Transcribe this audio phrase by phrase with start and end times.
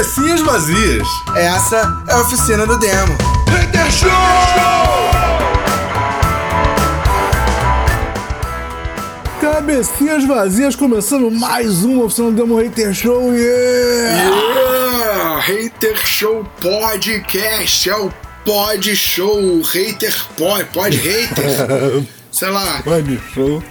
[0.00, 1.06] Cabecinhas vazias.
[1.36, 3.18] Essa é a oficina do demo.
[3.50, 4.10] Hater Show!
[9.42, 13.34] Cabecinhas vazias, começando mais uma oficina do Demo Hater Show.
[13.34, 14.30] Yeah!
[14.30, 15.40] Yeah!
[15.40, 18.10] Hater Show Podcast é o
[18.42, 22.06] pod show, hater pod, pod hater.
[22.32, 22.80] Sei lá.
[22.82, 23.62] Pod show.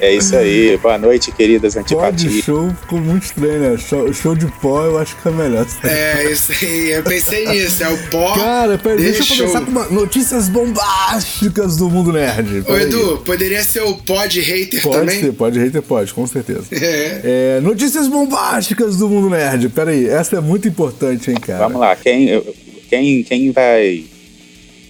[0.00, 0.78] É isso aí.
[0.78, 2.42] Boa noite, queridas antipatias.
[2.42, 3.76] show ficou muito estranho, né?
[3.76, 5.66] Show, show de pó eu acho que é melhor.
[5.84, 8.34] É, isso aí, eu pensei nisso, é o pó.
[8.34, 9.36] Cara, peraí, de deixa eu show.
[9.46, 12.64] começar com uma, notícias bombásticas do mundo nerd.
[12.66, 12.76] Ô.
[12.76, 15.20] Edu, poderia ser o pod hater Pode também?
[15.20, 16.64] ser, pode hater, pode, com certeza.
[16.80, 17.56] É.
[17.58, 19.68] É, notícias bombásticas do mundo nerd.
[19.68, 21.58] Peraí, essa é muito importante, hein, cara?
[21.66, 22.42] Vamos lá, quem,
[22.88, 24.04] quem, quem vai.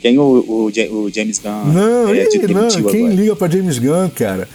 [0.00, 3.14] Quem o, o, o James Gunn Não, é aí, de não, quem agora?
[3.14, 4.48] liga pra James Gunn, cara?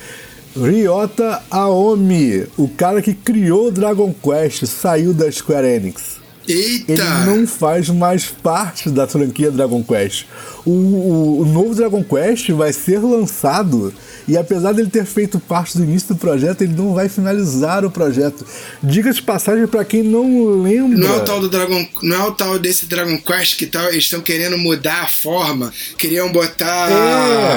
[0.55, 6.17] Ryota Aomi, o cara que criou Dragon Quest, saiu da Square Enix.
[6.47, 6.91] Eita!
[6.93, 10.25] Ele não faz mais parte da franquia Dragon Quest.
[10.65, 13.91] O, o- o novo Dragon Quest vai ser lançado
[14.27, 17.91] e apesar dele ter feito parte do início do projeto, ele não vai finalizar o
[17.91, 18.45] projeto.
[18.81, 20.97] Diga de passagem pra quem não lembra.
[20.97, 23.89] Não é o tal do Dragon, não é o tal desse Dragon Quest que tá,
[23.89, 26.89] eles estão querendo mudar a forma, queriam botar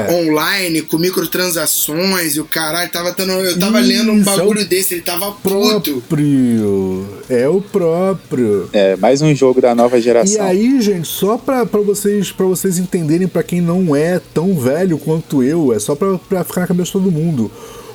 [0.09, 0.13] É.
[0.13, 4.65] online com microtransações e o caralho tava tendo, eu tava Isso, lendo um é bagulho
[4.67, 6.03] desse, ele tava puto.
[6.09, 7.07] próprio.
[7.29, 8.69] É o próprio.
[8.73, 10.45] É, mais um jogo da nova E geração.
[10.45, 14.99] aí, gente, só pra, pra, vocês, pra vocês entenderem, pra quem não é tão velho
[14.99, 17.51] quanto eu, é só pra, pra ficar na cabeça de todo mundo.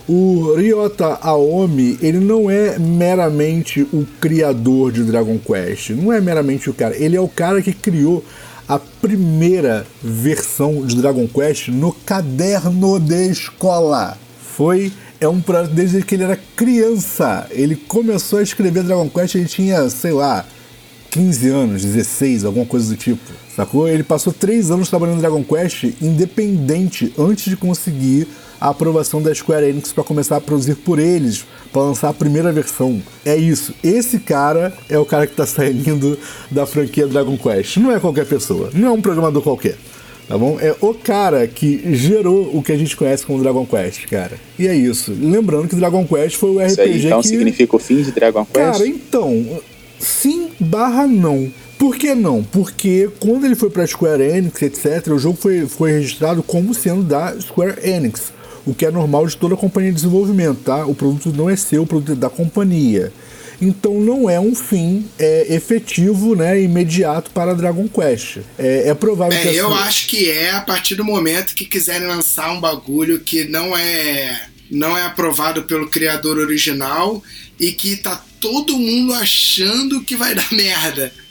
[0.08, 5.92] O Ryota Aomi, ele não é meramente o criador de Dragon Quest.
[5.92, 6.96] Não é meramente o cara.
[6.98, 8.24] Ele é o cara que criou
[8.68, 14.18] a primeira versão de Dragon Quest no caderno de escola.
[14.56, 14.92] Foi.
[15.22, 17.48] É um projeto desde que ele era criança.
[17.52, 20.46] Ele começou a escrever Dragon Quest, ele tinha, sei lá,
[21.12, 23.22] 15 anos, 16, alguma coisa do tipo.
[23.56, 23.88] Sacou?
[23.88, 28.28] Ele passou 3 anos trabalhando Dragon Quest independente antes de conseguir
[28.64, 31.44] a aprovação da Square Enix para começar a produzir por eles,
[31.74, 33.04] para lançar a primeira versão.
[33.26, 33.74] É isso.
[33.84, 36.18] Esse cara é o cara que tá saindo
[36.50, 37.76] da franquia Dragon Quest.
[37.76, 39.76] Não é qualquer pessoa, não é um programador qualquer.
[40.30, 40.58] Tá bom?
[40.62, 44.38] É o cara que gerou o que a gente conhece como Dragon Quest, cara.
[44.58, 45.14] E é isso.
[45.20, 48.14] Lembrando que Dragon Quest foi o RPG Isso aí, então que significa o fim de
[48.14, 48.72] Dragon Quest?
[48.72, 49.60] Cara, então,
[50.00, 51.52] sim barra não.
[51.78, 52.42] Por que não?
[52.42, 57.04] Porque quando ele foi pra Square Enix, etc., o jogo foi, foi registrado como sendo
[57.04, 58.32] da Square Enix.
[58.66, 60.86] O que é normal de toda companhia de desenvolvimento, tá?
[60.86, 63.12] O produto não é seu, o produto é da companhia.
[63.62, 68.38] Então não é um fim é, efetivo, né, imediato para Dragon Quest.
[68.58, 71.66] É, é provável que É, eu essa- acho que é a partir do momento que
[71.66, 74.42] quiserem lançar um bagulho que não é
[74.72, 77.22] não é aprovado pelo criador original
[77.60, 81.12] e que tá todo mundo achando que vai dar merda.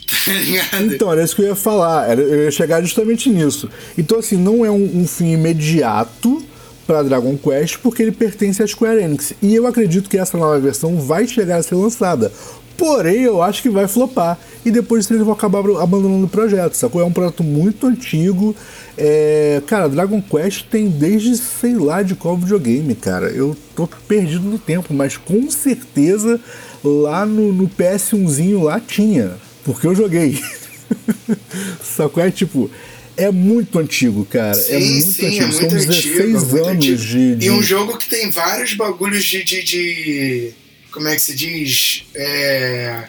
[0.71, 0.81] Tá?
[0.81, 3.69] Então, era isso que eu ia falar, eu ia chegar justamente nisso.
[3.97, 6.43] Então, assim, não é um, um fim imediato
[6.85, 9.33] para Dragon Quest, porque ele pertence à Square Enix.
[9.41, 12.31] E eu acredito que essa nova versão vai chegar a ser lançada.
[12.77, 14.37] Porém, eu acho que vai flopar.
[14.65, 17.01] E depois eles vão acabar abandonando o projeto, sacou?
[17.01, 18.55] É um projeto muito antigo.
[18.97, 19.61] É...
[19.67, 23.27] Cara, Dragon Quest tem desde sei lá de qual videogame, cara.
[23.27, 26.39] Eu tô perdido no tempo, mas com certeza
[26.83, 29.33] lá no, no PS1zinho lá tinha.
[29.63, 30.41] Porque eu joguei.
[31.81, 32.23] Sacou?
[32.23, 32.69] É tipo.
[33.15, 34.51] É muito antigo, cara.
[34.57, 35.43] é Sim, muito sim, antigo.
[35.43, 36.97] é São muito 16 antigo, é anos antigo.
[36.97, 39.43] de, de- E um jogo que tem vários bagulhos de.
[39.43, 40.51] de, de-
[40.91, 42.03] como é que se diz?
[42.15, 43.03] É.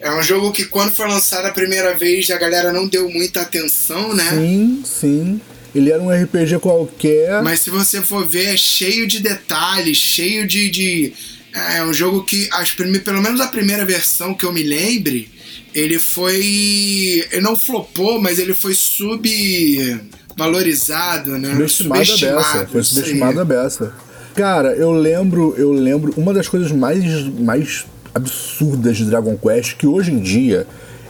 [0.00, 3.40] É um jogo que quando foi lançado a primeira vez a galera não deu muita
[3.40, 4.28] atenção, né?
[4.30, 5.40] Sim, sim.
[5.74, 7.42] Ele era um RPG qualquer.
[7.42, 10.70] Mas se você for ver, é cheio de detalhes, cheio de.
[10.70, 11.12] de
[11.54, 15.30] é um jogo que, as prime, pelo menos a primeira versão que eu me lembre,
[15.74, 17.24] ele foi.
[17.32, 21.54] Ele não flopou, mas ele foi subvalorizado, né?
[21.66, 22.68] Subestimado a beça.
[22.70, 23.94] Foi subestimado a beça.
[24.34, 27.04] Cara, eu lembro, eu lembro uma das coisas mais,
[27.38, 30.66] mais absurdas de Dragon Quest que hoje em dia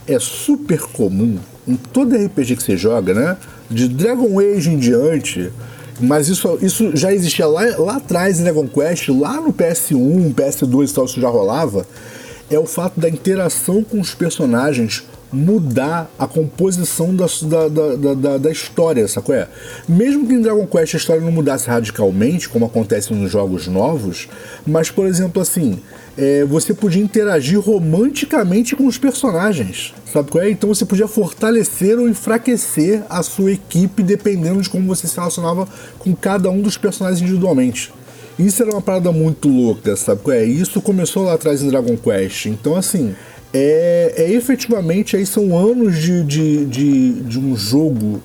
[0.06, 3.38] é super comum em todo RPG que você joga, né?
[3.70, 5.50] De Dragon Age em diante.
[6.00, 10.90] Mas isso, isso já existia lá, lá atrás em Dragon Quest, lá no PS1, PS2
[10.90, 11.86] e tal, isso já rolava.
[12.50, 15.04] É o fato da interação com os personagens
[15.34, 19.34] mudar a composição da, da, da, da, da história, sacou?
[19.34, 19.48] É?
[19.88, 24.28] Mesmo que em Dragon Quest a história não mudasse radicalmente, como acontece nos jogos novos,
[24.64, 25.80] mas, por exemplo, assim,
[26.16, 30.50] é, você podia interagir romanticamente com os personagens, sabe qual é?
[30.50, 35.66] Então você podia fortalecer ou enfraquecer a sua equipe dependendo de como você se relacionava
[35.98, 37.92] com cada um dos personagens individualmente.
[38.38, 40.44] Isso era uma parada muito louca, sabe é?
[40.44, 42.46] Isso começou lá atrás em Dragon Quest.
[42.46, 43.14] Então, assim,
[43.52, 48.20] é, é efetivamente aí são anos de, de, de, de um jogo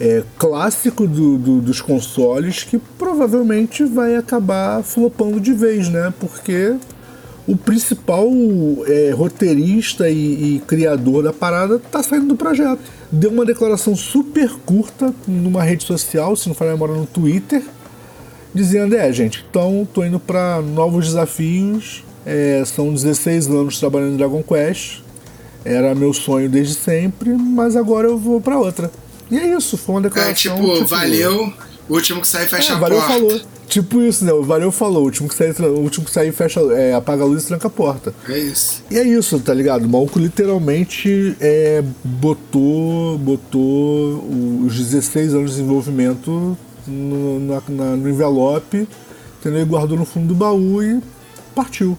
[0.00, 6.12] é, clássico do, do, dos consoles que provavelmente vai acabar flopando de vez, né?
[6.18, 6.74] Porque
[7.46, 8.28] o principal
[8.86, 12.80] é, roteirista e, e, criador da parada tá saindo do projeto.
[13.10, 17.62] Deu uma declaração super curta numa rede social, se não for memória no Twitter,
[18.54, 22.04] dizendo: É, gente, então tô indo para novos desafios.
[22.24, 25.00] É, são 16 anos trabalhando em Dragon Quest.
[25.64, 28.90] Era meu sonho desde sempre, mas agora eu vou para outra.
[29.30, 30.34] E é isso, foi uma É declaração.
[30.56, 31.52] tipo, valeu,
[31.88, 33.12] o último que sai fecha É, a valeu porta.
[33.14, 33.40] falou.
[33.68, 34.32] Tipo isso, né?
[34.34, 35.00] O Valeu falou.
[35.02, 37.68] O último que sair, o último que sair fecha, é, apaga a luz e tranca
[37.68, 38.14] a porta.
[38.28, 38.84] É isso.
[38.90, 39.86] E é isso, tá ligado?
[39.86, 44.22] O maluco literalmente é, botou, botou
[44.66, 46.54] os 16 anos de desenvolvimento
[46.86, 48.88] no, na- na- no envelope,
[49.40, 49.62] entendeu?
[49.62, 51.00] E guardou no fundo do baú e
[51.54, 51.96] partiu.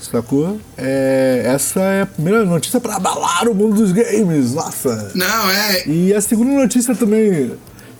[0.00, 0.58] Sacou?
[0.76, 4.52] É, essa é a primeira notícia pra abalar o mundo dos games.
[4.52, 5.12] Nossa!
[5.14, 5.86] Não, é.
[5.88, 7.52] E a segunda notícia também,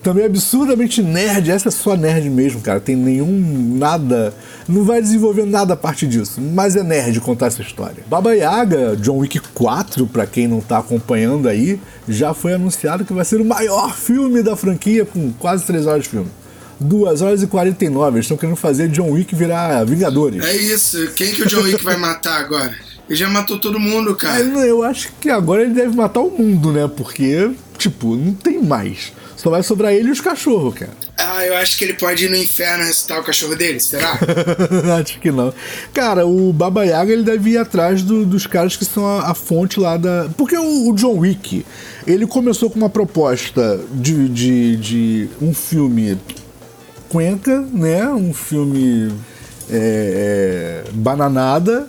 [0.04, 1.50] também absurdamente nerd.
[1.50, 2.78] Essa é só nerd mesmo, cara.
[2.78, 4.32] Tem nenhum nada.
[4.68, 6.40] Não vai desenvolver nada a partir disso.
[6.40, 8.04] Mas é nerd contar essa história.
[8.06, 13.12] Baba Yaga, John Wick 4, pra quem não tá acompanhando aí, já foi anunciado que
[13.12, 16.28] vai ser o maior filme da franquia, com quase 3 horas de filme.
[16.78, 18.16] 2 horas e 49.
[18.16, 20.44] Eles estão querendo fazer John Wick virar Vingadores.
[20.44, 21.10] É isso.
[21.16, 22.74] Quem que o John Wick vai matar agora?
[23.08, 24.40] Ele já matou todo mundo, cara.
[24.40, 26.88] Eu acho que agora ele deve matar o mundo, né?
[26.94, 29.12] Porque, tipo, não tem mais.
[29.44, 30.92] Só vai sobrar ele e os cachorros, cara.
[31.18, 34.18] Ah, eu acho que ele pode ir no inferno ressuscitar o cachorro dele, será?
[34.98, 35.52] Acho que não.
[35.92, 39.34] Cara, o Baba Yaga ele deve ir atrás do- dos caras que são a, a
[39.34, 40.30] fonte lá da.
[40.38, 41.62] Porque o, o John Wick,
[42.06, 46.18] ele começou com uma proposta de, de, de um filme
[47.10, 48.08] cuenca, né?
[48.08, 49.12] Um filme
[49.70, 51.86] é, é, bananada.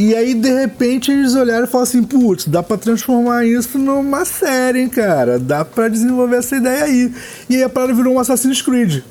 [0.00, 4.24] E aí, de repente, eles olharam e falaram assim: putz, dá pra transformar isso numa
[4.24, 5.38] série, hein, cara?
[5.38, 7.12] Dá pra desenvolver essa ideia aí.
[7.50, 9.02] E aí a parada virou um Assassin's Creed,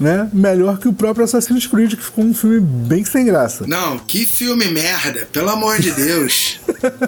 [0.00, 0.26] né?
[0.32, 3.66] Melhor que o próprio Assassin's Creed, que ficou um filme bem sem graça.
[3.66, 6.58] Não, que filme merda, pelo amor de Deus.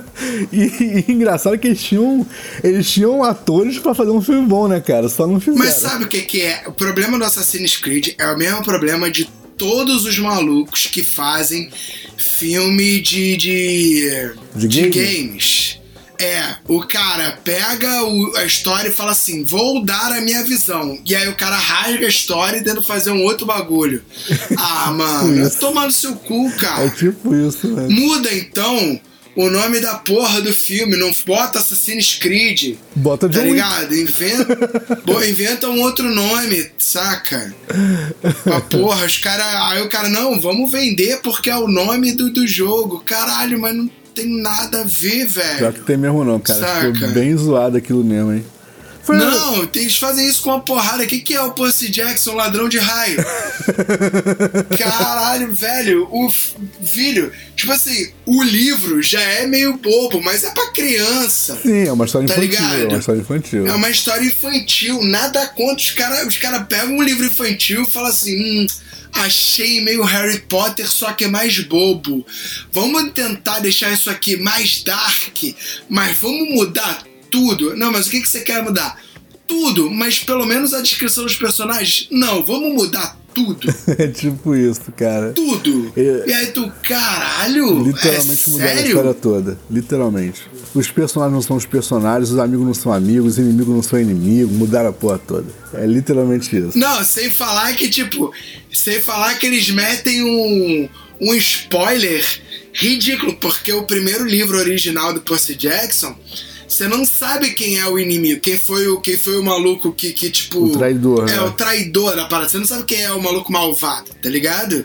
[0.52, 2.26] e, e engraçado que eles tinham,
[2.62, 5.08] eles tinham atores pra fazer um filme bom, né, cara?
[5.08, 5.64] Só não fizeram.
[5.64, 6.64] Mas sabe o que, que é?
[6.66, 9.26] O problema do Assassin's Creed é o mesmo problema de
[9.60, 11.70] todos os malucos que fazem
[12.16, 13.36] filme de.
[13.36, 15.28] de, De de game?
[15.28, 15.78] games.
[16.18, 20.98] É, o cara pega o- a história e fala assim: vou dar a minha visão.
[21.06, 24.02] E aí o cara rasga a história e tenta fazer um outro bagulho.
[24.56, 25.58] Ah, mano, Isso.
[25.60, 26.90] toma no seu cu, É cara.
[26.90, 27.86] tipo isso, né?
[27.88, 29.00] Muda então
[29.36, 32.76] o nome da porra do filme, não bota Assassin's Creed.
[32.94, 33.94] Bota John Tá ligado?
[33.94, 34.58] Inventa,
[35.28, 37.54] inventa um outro nome, saca?
[38.44, 39.46] Mas porra, os caras.
[39.70, 43.00] Aí o cara, não, vamos vender porque é o nome do, do jogo.
[43.04, 45.72] Caralho, mas não tem nada a ver, Pior velho.
[45.72, 46.60] que tem mesmo não, cara.
[46.60, 46.92] Saca.
[46.92, 48.44] Ficou bem zoado aquilo mesmo, hein?
[49.10, 51.02] Foi- Não, eles fazem isso com uma porrada.
[51.02, 53.18] O que, que é o Percy Jackson, ladrão de raio?
[54.78, 56.30] Caralho, velho, o
[56.84, 61.58] filho, tipo assim, o livro já é meio bobo, mas é pra criança.
[61.62, 62.50] Sim, é uma história Tá infantil.
[62.68, 62.82] ligado?
[62.82, 63.66] É uma história infantil.
[63.66, 65.76] É uma história infantil, nada contra.
[65.76, 68.66] Os caras os cara pegam um livro infantil e falam assim: hum,
[69.14, 72.24] achei meio Harry Potter, só que é mais bobo.
[72.72, 75.37] Vamos tentar deixar isso aqui mais dark,
[75.88, 77.76] mas vamos mudar tudo.
[77.76, 79.00] Não, mas o que, que você quer mudar?
[79.46, 82.06] Tudo, mas pelo menos a descrição dos personagens?
[82.10, 83.68] Não, vamos mudar tudo.
[83.99, 85.32] É tipo isso, cara.
[85.32, 85.92] Tudo.
[85.96, 86.25] É.
[86.26, 87.82] E aí tu, caralho?
[87.82, 89.58] Literalmente é mudaram a história toda.
[89.70, 90.42] Literalmente.
[90.75, 94.00] Os personagens não são os personagens, os amigos não são amigos, os inimigos não são
[94.00, 95.46] inimigos, mudaram a porra toda.
[95.75, 96.78] É literalmente isso.
[96.78, 98.32] Não, sem falar que, tipo,
[98.72, 100.88] sem falar que eles metem um,
[101.20, 102.25] um spoiler
[102.72, 106.16] ridículo, porque o primeiro livro original do Percy Jackson,
[106.70, 110.12] você não sabe quem é o inimigo, quem foi o, quem foi o maluco que,
[110.12, 110.64] que tipo.
[110.64, 111.40] O traidor, É, né?
[111.42, 112.48] o traidor da parada.
[112.48, 114.84] Você não sabe quem é o maluco malvado, tá ligado?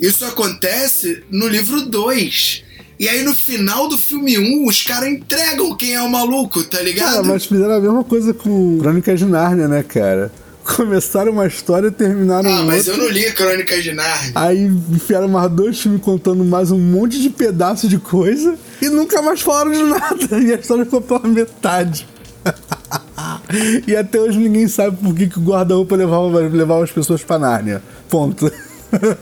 [0.00, 2.62] Isso acontece no livro 2.
[3.00, 6.62] E aí no final do filme 1, um, os caras entregam quem é o maluco,
[6.64, 7.10] tá ligado?
[7.10, 10.30] Cara, mas fizeram a mesma coisa com Crônicas de Nárnia, né, cara?
[10.64, 13.02] Começaram uma história e terminaram Ah, mas outra.
[13.02, 14.32] eu não li Crônicas de Narnia.
[14.34, 19.22] Aí enfiaram mais dois filmes contando mais um monte de pedaço de coisa e nunca
[19.22, 20.38] mais falaram de nada.
[20.40, 22.06] E a história ficou pela metade.
[23.86, 27.38] e até hoje ninguém sabe por que, que o guarda-roupa levava, levava as pessoas pra
[27.38, 27.82] Nárnia.
[28.08, 28.50] Ponto.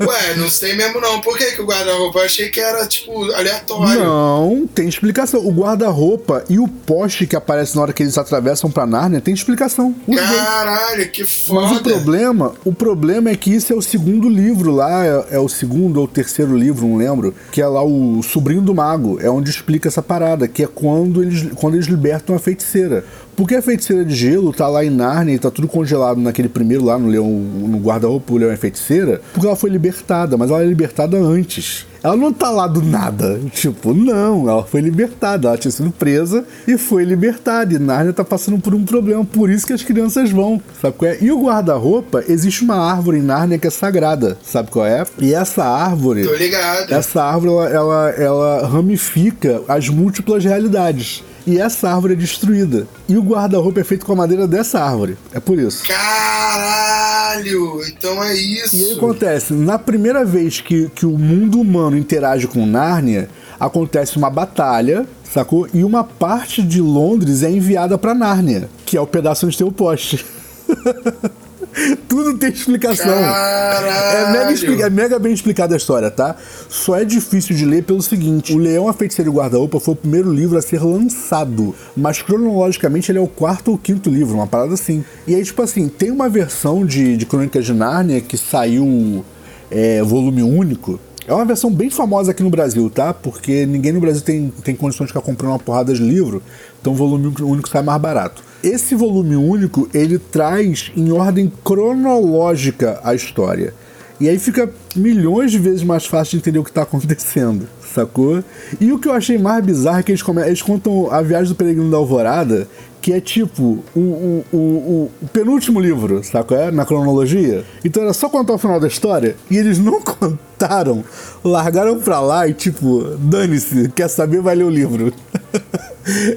[0.00, 1.20] Ué, não sei mesmo não.
[1.20, 2.20] Por que, que o guarda-roupa?
[2.20, 4.04] Eu achei que era, tipo, aleatório.
[4.04, 5.44] Não, tem explicação.
[5.46, 9.34] O guarda-roupa e o poste que aparece na hora que eles atravessam pra Nárnia tem
[9.34, 9.94] explicação.
[10.06, 10.28] Os dois.
[10.28, 11.68] Caralho, que foda.
[11.68, 15.38] Mas o problema, o problema é que isso é o segundo livro lá, é, é
[15.38, 19.30] o segundo ou terceiro livro, não lembro, que é lá o Sobrinho do Mago, é
[19.30, 23.04] onde explica essa parada, que é quando eles, quando eles libertam a feiticeira.
[23.36, 26.84] Porque a feiticeira de gelo tá lá em Narnia e tá tudo congelado naquele primeiro
[26.84, 30.62] lá no leão, no guarda-roupa, o leão é feiticeira, porque ela foi libertada, mas ela
[30.62, 31.86] é libertada antes.
[32.02, 33.40] Ela não tá lá do nada.
[33.52, 35.48] Tipo, não, ela foi libertada.
[35.48, 37.74] Ela tinha sido presa e foi libertada.
[37.74, 39.24] E Narnia tá passando por um problema.
[39.24, 40.60] Por isso que as crianças vão.
[40.80, 41.18] Sabe qual é?
[41.20, 44.36] E o guarda-roupa, existe uma árvore em Narnia que é sagrada.
[44.42, 45.04] Sabe qual é?
[45.20, 46.24] E essa árvore.
[46.24, 46.92] Tô ligado.
[46.92, 51.22] Essa árvore, ela, ela, ela ramifica as múltiplas realidades.
[51.46, 52.86] E essa árvore é destruída.
[53.08, 55.16] E o guarda-roupa é feito com a madeira dessa árvore.
[55.32, 55.84] É por isso.
[55.86, 57.82] Caralho!
[57.86, 58.76] Então é isso.
[58.76, 64.16] E aí acontece, na primeira vez que, que o mundo humano interage com Nárnia, acontece
[64.16, 65.68] uma batalha, sacou?
[65.72, 69.66] E uma parte de Londres é enviada pra Nárnia, que é o pedaço onde tem
[69.66, 70.24] o poste.
[72.08, 73.12] Tudo tem explicação.
[73.12, 76.36] É mega, explica- é mega bem explicada a história, tá?
[76.68, 79.94] Só é difícil de ler pelo seguinte: O Leão, a Feiticeira e o Guarda-Roupa foi
[79.94, 84.34] o primeiro livro a ser lançado, mas cronologicamente ele é o quarto ou quinto livro,
[84.34, 85.04] uma parada assim.
[85.26, 89.24] E aí, tipo assim, tem uma versão de, de Crônicas de Nárnia que saiu
[89.70, 91.00] é, volume único.
[91.26, 93.14] É uma versão bem famosa aqui no Brasil, tá?
[93.14, 96.42] Porque ninguém no Brasil tem, tem condições de ficar comprando uma porrada de livro,
[96.80, 98.42] então o volume único sai mais barato.
[98.62, 103.74] Esse volume único, ele traz em ordem cronológica a história.
[104.20, 108.42] E aí fica milhões de vezes mais fácil de entender o que está acontecendo, sacou?
[108.80, 111.56] E o que eu achei mais bizarro é que eles, eles contam a viagem do
[111.56, 112.68] Peregrino da Alvorada,
[113.02, 116.56] que é tipo o, o, o, o- penúltimo livro, sacou?
[116.56, 116.70] É?
[116.70, 117.64] Na cronologia.
[117.84, 121.04] Então era só contar o final da história e eles não contaram,
[121.44, 125.12] largaram pra lá e tipo, dane-se, quer saber, vai ler o livro.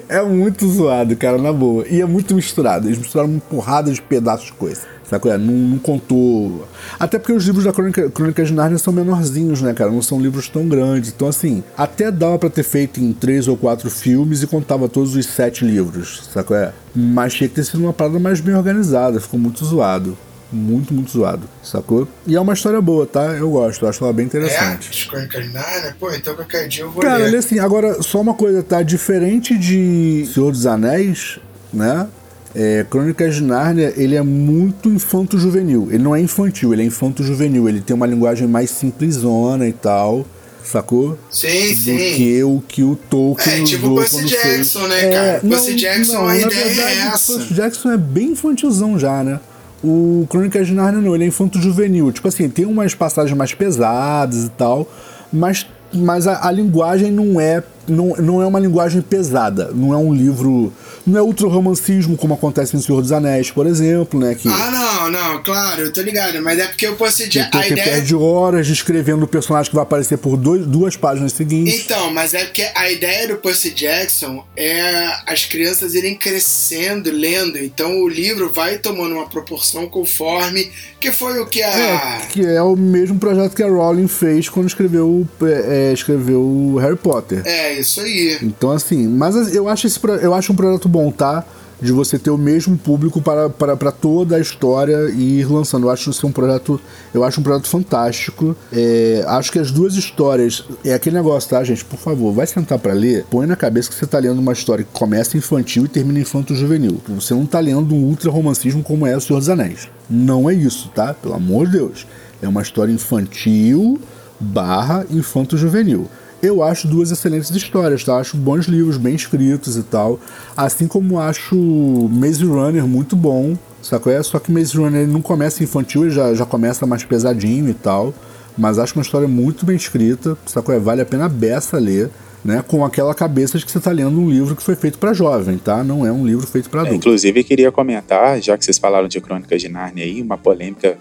[0.08, 1.84] É muito zoado, cara, na boa.
[1.90, 2.88] E é muito misturado.
[2.88, 4.82] Eles misturaram uma porrada de pedaços de coisa.
[5.10, 5.30] Sabe?
[5.38, 6.68] Não, não contou.
[7.00, 9.92] Até porque os livros da Crônica, Crônica de Nárnia são menorzinhos, né, cara?
[9.92, 11.12] Não são livros tão grandes.
[11.16, 15.16] Então, assim, até dava pra ter feito em três ou quatro filmes e contava todos
[15.16, 16.48] os sete livros, sabe?
[16.48, 16.74] qual é?
[16.96, 19.20] Mas tinha que ter sido uma parada mais bem organizada.
[19.20, 20.18] Ficou muito zoado.
[20.52, 22.08] Muito, muito zoado, sacou?
[22.26, 23.26] E é uma história boa, tá?
[23.34, 24.90] Eu gosto, eu acho ela bem É, interessante.
[24.90, 25.96] as Crônicas de Nárnia?
[26.00, 27.24] Pô, então qualquer dia eu vou Cara, ler.
[27.26, 28.82] olha assim, agora só uma coisa, tá?
[28.84, 31.40] Diferente de Senhor dos Anéis,
[31.74, 32.08] né?
[32.56, 35.90] É, Crônicas de Nárnia, ele é muito infanto-juvenil.
[35.92, 37.68] Ele não é infantil, ele é infanto-juvenil.
[37.68, 40.26] Ele tem uma linguagem mais simplesona e tal,
[40.64, 41.18] sacou?
[41.30, 41.98] Sim, Do sim.
[42.16, 44.90] que o que o Tolkien É, tipo usou Percy Jackson, fez.
[44.90, 45.40] né, cara?
[45.48, 47.34] Percy Jackson, a na ideia é verdade, essa.
[47.34, 49.40] Percy Jackson é bem infantilzão já, né?
[49.84, 52.12] O Crônicas de Nárnia não, ele é infanto-juvenil.
[52.12, 54.90] Tipo assim, tem umas passagens mais pesadas e tal,
[55.32, 59.72] mas, mas a, a linguagem não é, não, não é uma linguagem pesada.
[59.74, 60.72] Não é um livro...
[61.06, 64.34] Não é ultra-romancismo, como acontece em Senhor dos Anéis, por exemplo, né?
[64.34, 66.42] Que, Ah, não, não, claro, eu tô ligado.
[66.42, 67.60] Mas é porque o Percy que Jackson.
[67.60, 67.84] A ideia.
[67.84, 71.82] perde horas descrevendo o personagem que vai aparecer por dois, duas páginas seguintes.
[71.86, 77.60] Então, mas é porque a ideia do Percy Jackson é as crianças irem crescendo, lendo.
[77.60, 80.72] Então o livro vai tomando uma proporção conforme.
[81.00, 81.70] Que foi o que a.
[81.70, 86.78] É, que é o mesmo projeto que a Rowling fez quando escreveu, é, escreveu o
[86.78, 87.44] Harry Potter.
[87.46, 88.38] É, isso aí.
[88.42, 91.44] Então, assim, mas eu acho, esse, eu acho um projeto bom, tá?
[91.82, 95.88] De você ter o mesmo público para, para, para toda a história e ir lançando.
[95.88, 96.80] Eu acho isso um projeto.
[97.14, 98.56] Eu acho um projeto fantástico.
[98.72, 100.64] É, acho que as duas histórias.
[100.86, 101.84] É aquele negócio, tá, gente?
[101.84, 103.26] Por favor, vai sentar para ler.
[103.30, 107.02] Põe na cabeça que você tá lendo uma história que começa infantil e termina infanto-juvenil.
[107.10, 109.90] Você não tá lendo um ultra-romancismo como é O Senhor dos Anéis.
[110.10, 111.14] Não é isso, tá?
[111.14, 112.08] Pelo amor de Deus.
[112.42, 114.00] É uma história infantil
[114.40, 116.08] barra infanto-juvenil.
[116.46, 118.18] Eu acho duas excelentes histórias, tá?
[118.18, 120.20] Acho bons livros, bem escritos e tal.
[120.56, 124.14] Assim como acho Maze Runner muito bom, sacou?
[124.14, 124.22] É?
[124.22, 127.74] Só que Maze Runner ele não começa infantil, ele já, já começa mais pesadinho e
[127.74, 128.14] tal.
[128.56, 130.74] Mas acho uma história muito bem escrita, sacou?
[130.76, 130.80] É?
[130.80, 132.12] Vale a pena a beça ler,
[132.44, 132.64] né?
[132.66, 135.58] Com aquela cabeça de que você tá lendo um livro que foi feito para jovem,
[135.58, 135.84] tá?
[135.84, 136.98] Não é um livro feito para É, adulto.
[136.98, 140.96] inclusive, queria comentar, já que vocês falaram de Crônicas de Nárnia aí, uma polêmica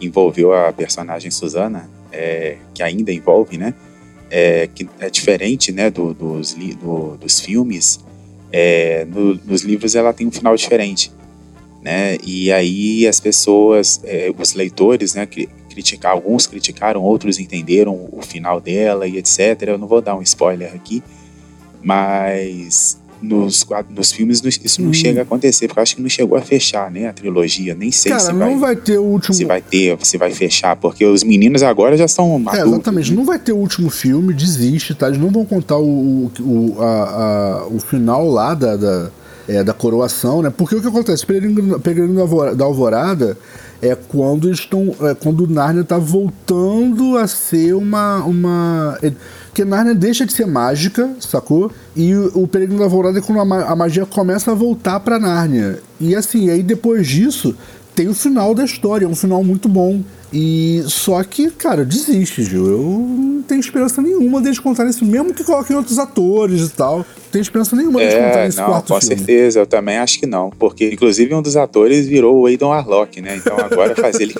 [0.00, 3.72] que envolveu a personagem Susana, é, que ainda envolve, né?
[4.30, 7.98] É, que é diferente né, do- dos, do- dos filmes.
[8.52, 11.10] É, no- nos livros ela tem um final diferente.
[11.82, 12.18] Né?
[12.24, 18.20] E aí as pessoas, é, os leitores, né, cri- criticar, alguns criticaram, outros entenderam o
[18.22, 19.62] final dela e etc.
[19.62, 21.02] Eu não vou dar um spoiler aqui,
[21.82, 24.94] mas nos, nos filmes isso não hum.
[24.94, 27.08] chega a acontecer, porque eu acho que não chegou a fechar, né?
[27.08, 27.74] A trilogia.
[27.74, 28.48] Nem sei Cara, se vai.
[28.48, 29.34] não vai ter o último.
[29.34, 32.66] Se vai ter, se vai fechar, porque os meninos agora já estão maduros.
[32.66, 33.12] É, exatamente.
[33.12, 35.08] Não vai ter o último filme, desiste, tá?
[35.08, 39.10] Eles não vão contar o, o, a, a, o final lá da, da,
[39.48, 40.50] é, da coroação, né?
[40.50, 41.26] Porque o que acontece?
[41.26, 43.36] Peregrino, Peregrino da Alvorada
[43.82, 44.94] é quando estão.
[45.02, 48.24] É quando Narnia tá voltando a ser uma.
[48.24, 48.98] uma
[49.50, 51.72] porque Narnia deixa de ser mágica, sacou?
[51.96, 55.80] E o, Peregrino da Alvorada é quando a, magia começa a voltar pra Nárnia.
[56.00, 57.56] E assim, aí depois disso,
[57.94, 60.02] tem o final da história, é um final muito bom.
[60.32, 62.66] E só que, cara, desiste, Gil.
[62.66, 66.98] Eu não tenho esperança nenhuma deles contarem isso, mesmo que coloquem outros atores e tal.
[66.98, 69.16] Não tenho esperança nenhuma deles é, contarem esse não, quarto com filme.
[69.16, 70.50] certeza, eu também acho que não.
[70.50, 73.36] Porque, inclusive, um dos atores virou o Aidan Arlock, né?
[73.36, 74.34] Então agora fazer ele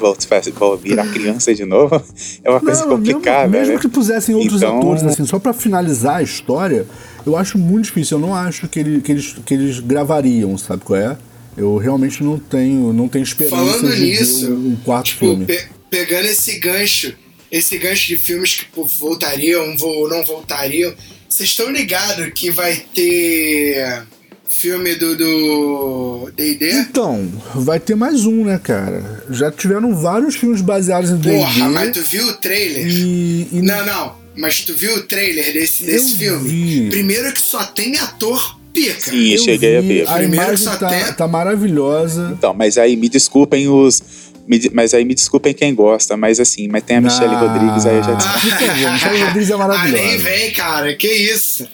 [0.80, 2.00] virar criança de novo
[2.44, 3.48] é uma coisa complicada.
[3.48, 3.80] Mesmo, mesmo né?
[3.80, 4.78] que pusessem outros então...
[4.78, 6.86] atores, assim, só para finalizar a história,
[7.26, 8.18] eu acho muito difícil.
[8.18, 11.16] Eu não acho que, ele, que, eles, que eles gravariam, sabe qual é?
[11.56, 15.46] Eu realmente não tenho, não tenho esperança Falando de nisso, ver um quarto tipo, filme.
[15.46, 17.12] Pe pegando esse gancho,
[17.50, 18.66] esse gancho de filmes que
[18.98, 20.94] voltariam ou não voltariam,
[21.28, 24.04] vocês estão ligados que vai ter
[24.48, 26.72] filme do do D&D?
[26.72, 29.24] Então, vai ter mais um, né, cara?
[29.30, 31.38] Já tiveram vários filmes baseados em D&D.
[31.38, 32.86] Porra, mas tu viu o trailer?
[32.86, 33.62] E, e...
[33.62, 34.20] Não, não.
[34.36, 36.48] Mas tu viu o trailer desse, desse filme?
[36.48, 36.88] Vi.
[36.90, 39.00] Primeiro que só tem ator pica.
[39.00, 40.02] Sim, eu cheguei vi.
[40.02, 40.10] a ver.
[40.10, 41.12] A imagem tá, tem...
[41.12, 42.30] tá maravilhosa.
[42.36, 44.30] Então, mas aí me desculpem os
[44.72, 47.96] mas aí me desculpem quem gosta, mas assim, mas tem a Michelle ah, Rodrigues aí
[47.96, 48.28] eu já disse.
[48.28, 50.02] Ah, Michelle Rodrigues é maravilhosa.
[50.02, 51.68] Ah, nem vem, cara, que isso.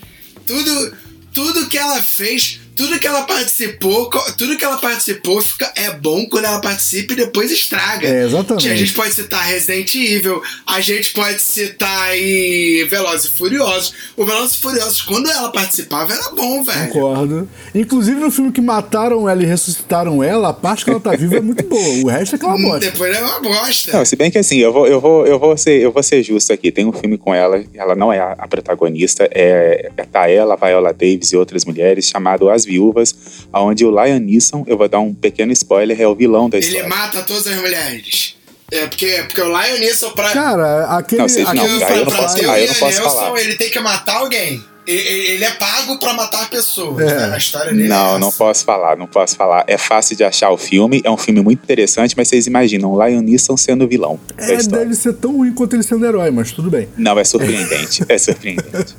[0.46, 0.92] Tudo,
[1.32, 6.26] tudo que ela fez tudo que ela participou, tudo que ela participou fica, é bom
[6.28, 8.06] quando ela participa e depois estraga.
[8.06, 8.68] É, exatamente.
[8.68, 13.94] A gente pode citar Resident Evil, a gente pode citar aí Velozes e Furiosos.
[14.14, 16.92] O Velozes e Furiosos, quando ela participava, era bom, velho.
[16.92, 17.48] Concordo.
[17.74, 21.36] Inclusive no filme que mataram ela e ressuscitaram ela, a parte que ela tá viva
[21.36, 22.04] é muito boa.
[22.04, 22.90] O resto é aquela bosta.
[22.90, 23.96] Depois é uma bosta.
[23.96, 26.22] Não, se bem que assim, eu vou, eu vou, eu vou, ser, eu vou ser
[26.22, 26.70] justo aqui.
[26.70, 30.56] Tem um filme com ela, ela não é a, a protagonista, é, é tá ela,
[30.56, 33.14] Viola Davis e outras mulheres, chamado As Viúvas,
[33.52, 36.80] onde o Lion Neeson, eu vou dar um pequeno spoiler, é o vilão da história.
[36.80, 38.36] Ele mata todas as mulheres.
[38.70, 40.32] É, porque, porque o Lion Neeson pra.
[40.32, 41.22] Cara, aquele.
[41.22, 43.80] Não, vocês, aquele não, pra, eu não posso, ter o Lion Neeson, ele tem que
[43.80, 47.10] matar alguém ele é pago para matar pessoas.
[47.10, 47.14] É.
[47.14, 47.34] Né?
[47.34, 49.64] A história dele Não, é não posso falar, não posso falar.
[49.66, 53.04] É fácil de achar o filme, é um filme muito interessante, mas vocês imaginam o
[53.04, 54.18] Lion Neeson sendo vilão.
[54.38, 56.88] É, deve ser tão ruim quanto ele sendo herói, mas tudo bem.
[56.96, 58.04] Não, é surpreendente.
[58.08, 58.94] é surpreendente.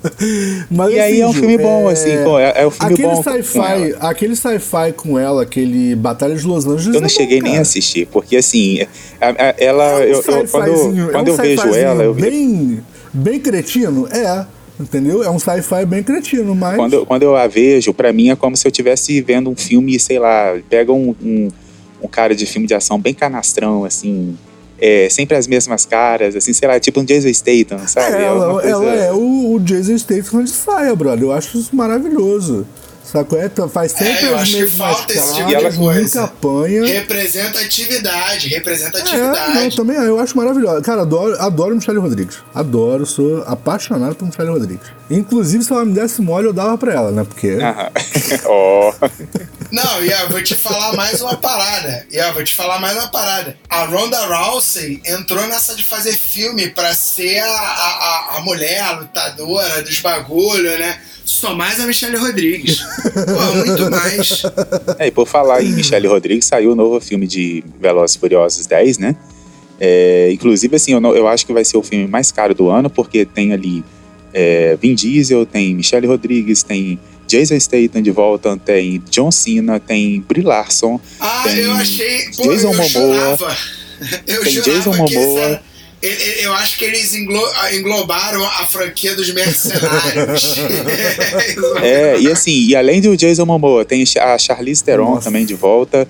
[0.70, 1.92] mas, e assim, aí é um filme bom, é...
[1.92, 3.22] assim, pô, é, é um filme aquele bom.
[3.22, 6.94] Sci-fi, aquele sci-fi com ela, aquele Batalha de Los Angeles.
[6.94, 8.86] Eu não é cheguei bom, nem a assistir, porque assim,
[9.20, 9.84] a, a, ela.
[9.84, 12.02] É um eu, eu, quando quando eu vejo ela.
[12.04, 14.06] Eu, bem, bem cretino?
[14.10, 14.46] É.
[14.78, 15.22] Entendeu?
[15.22, 16.76] É um sci-fi bem cretino, mas.
[16.76, 19.98] Quando, quando eu a vejo, para mim é como se eu estivesse vendo um filme,
[20.00, 21.48] sei lá, pega um, um,
[22.02, 24.36] um, cara de filme de ação bem canastrão, assim.
[24.80, 28.16] É, sempre as mesmas caras, assim, sei lá, tipo um Jason Statham, sabe?
[28.16, 28.68] É, ela, é, coisa...
[28.68, 31.22] ela é o, o Jason Statham de saia, brother.
[31.22, 32.66] Eu acho isso maravilhoso.
[33.14, 33.40] Sacou?
[33.40, 36.84] É, faz sempre é, as mesmas caras, tipo ela nunca apanha.
[36.84, 39.56] Representatividade, representatividade.
[39.56, 40.82] É, não, também eu acho maravilhoso.
[40.82, 42.38] Cara, adoro, adoro Michelle Rodrigues.
[42.52, 44.88] Adoro, sou apaixonado por Michelle Rodrigues.
[45.08, 47.22] Inclusive, se ela me desse mole, eu dava pra ela, né?
[47.22, 47.56] Porque.
[48.46, 48.92] oh.
[49.70, 52.04] Não, Ian, vou te falar mais uma parada.
[52.10, 53.56] Ian, vou te falar mais uma parada.
[53.68, 58.92] A Ronda Rousey entrou nessa de fazer filme pra ser a, a, a mulher, a
[58.92, 61.00] lutadora dos bagulho, né?
[61.24, 62.80] Só mais a Michelle Rodrigues.
[62.80, 64.42] Pô, muito mais.
[64.98, 68.98] É, e por falar em Michelle Rodrigues, saiu o novo filme de Velozes Furiosos 10,
[68.98, 69.16] né?
[69.80, 72.68] É, inclusive, assim, eu, não, eu, acho que vai ser o filme mais caro do
[72.68, 73.82] ano, porque tem ali
[74.32, 80.20] é, Vin Diesel, tem Michelle Rodrigues, tem Jason Statham de volta, tem John Cena, tem
[80.20, 81.00] Brie Larson.
[81.18, 82.30] Ah, tem eu achei.
[82.36, 83.56] Pô, Jason eu Momoa.
[84.26, 85.62] Eu tem Jason Momoa
[86.42, 90.56] eu acho que eles englobaram a franquia dos mercenários.
[91.82, 95.24] é, e assim, e além do Jason Momoa, tem a Charlize Theron Nossa.
[95.24, 96.06] também de volta.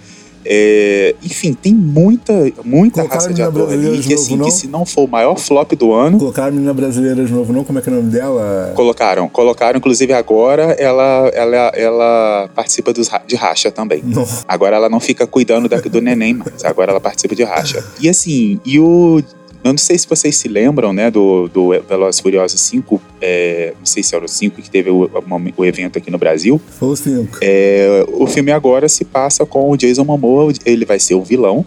[0.46, 2.32] É, enfim, tem muita,
[2.64, 5.72] muita Colocaram raça de ator ali que, assim, que se não for o maior flop
[5.72, 6.18] do ano.
[6.18, 7.64] Colocaram a menina brasileira de novo, não?
[7.64, 8.72] Como é que é o nome dela?
[8.76, 14.02] Colocaram, colocaram, inclusive agora ela, ela, ela participa dos, de racha também.
[14.04, 14.26] Não.
[14.46, 17.82] Agora ela não fica cuidando da, do neném mais, agora ela participa de racha.
[17.98, 19.22] E assim, e o
[19.64, 23.86] eu não sei se vocês se lembram, né, do, do Velozes Furiosos 5, é, não
[23.86, 25.10] sei se era o 5 que teve o,
[25.56, 26.60] o evento aqui no Brasil.
[26.78, 27.38] Foi o 5.
[27.40, 31.64] É, o filme agora se passa com o Jason Momoa, ele vai ser o vilão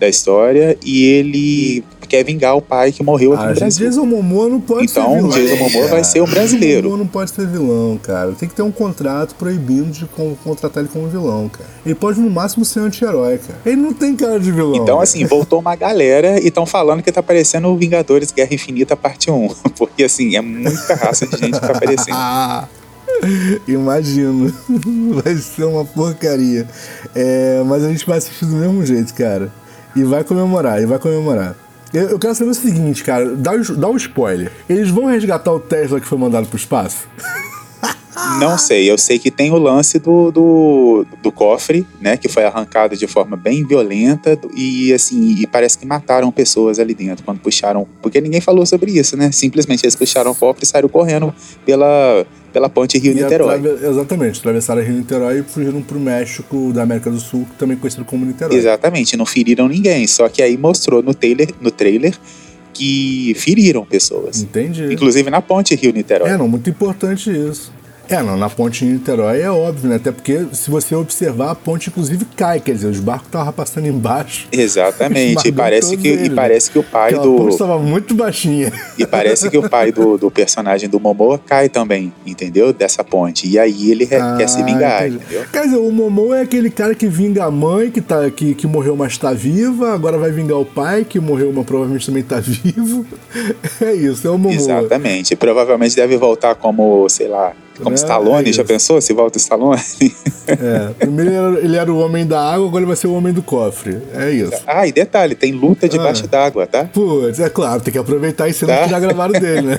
[0.00, 3.86] da história e ele quer vingar o pai que morreu aqui Ah, no Brasil.
[3.88, 5.30] Jason Momoa não pode Então, ser vilão.
[5.30, 6.76] Jason Momoa vai ser um brasileiro.
[6.76, 8.32] Jason Momoa não pode ser vilão, cara.
[8.32, 11.68] Tem que ter um contrato proibindo de con- contratar ele como vilão, cara.
[11.84, 13.58] Ele pode no máximo ser anti-herói, cara.
[13.66, 14.76] Ele não tem cara de vilão.
[14.76, 18.96] Então, assim, voltou uma galera e estão falando que tá parecendo o Vingadores Guerra Infinita
[18.96, 19.48] parte 1.
[19.76, 22.14] Porque, assim, é muita raça de gente que tá aparecendo.
[22.16, 22.68] Ah,
[23.66, 24.52] imagino.
[25.22, 26.66] Vai ser uma porcaria.
[27.14, 29.50] É, mas a gente vai assistir do mesmo jeito, cara.
[29.94, 31.56] E vai comemorar, e vai comemorar.
[31.92, 33.34] Eu, quero saber o seguinte, cara.
[33.34, 34.52] Dá, dá um spoiler.
[34.68, 37.06] Eles vão resgatar o Tesla que foi mandado pro espaço?
[38.40, 42.16] Não sei, eu sei que tem o lance do, do, do cofre, né?
[42.16, 46.94] Que foi arrancado de forma bem violenta e assim, e parece que mataram pessoas ali
[46.94, 47.86] dentro quando puxaram.
[48.02, 49.30] Porque ninguém falou sobre isso, né?
[49.32, 51.32] Simplesmente eles puxaram o cofre e saíram correndo
[51.64, 53.60] pela, pela ponte Rio-Niterói.
[53.82, 58.24] Exatamente, atravessaram Rio Niterói e fugiram pro México da América do Sul, também conhecido como
[58.24, 58.56] Niterói.
[58.56, 60.06] Exatamente, não feriram ninguém.
[60.06, 62.14] Só que aí mostrou no trailer, no trailer
[62.72, 64.40] que feriram pessoas.
[64.40, 64.90] Entendi.
[64.90, 66.30] Inclusive na ponte Rio-Niterói.
[66.30, 67.70] É, não, muito importante isso.
[68.08, 69.96] É, não, na ponte em Niterói é óbvio, né?
[69.96, 73.86] Até porque, se você observar, a ponte inclusive cai, quer dizer, os barcos estavam passando
[73.86, 74.46] embaixo.
[74.52, 75.46] Exatamente.
[75.48, 76.28] E parece, que, e eles.
[76.34, 77.36] parece que o pai Aquela do.
[77.36, 78.72] ponte estava muito baixinha.
[78.98, 82.72] E parece que o pai do, do personagem do Momoa cai também, entendeu?
[82.72, 83.46] Dessa ponte.
[83.48, 85.24] E aí ele re- quer se vingar, Ah, entendi.
[85.24, 85.44] entendeu?
[85.52, 88.66] Quer dizer, o Momô é aquele cara que vinga a mãe, que, tá, que, que
[88.66, 92.38] morreu, mas está viva, agora vai vingar o pai, que morreu, mas provavelmente também está
[92.40, 93.06] vivo.
[93.80, 94.54] É isso, é o Momô.
[94.54, 95.36] Exatamente.
[95.36, 98.50] Provavelmente deve voltar como, sei lá, como É, Stallone.
[98.50, 99.80] é Já pensou se volta Stallone?
[100.48, 103.14] É, primeiro ele era, ele era o homem da água, agora ele vai ser o
[103.14, 104.00] homem do cofre.
[104.14, 104.52] É isso.
[104.64, 106.28] ah, e detalhe, tem luta debaixo Ah.
[106.28, 106.84] d'água, tá?
[106.84, 108.84] Putz, é claro, tem que aproveitar as cenas Tá.
[108.84, 109.76] que já gravaram dele, né?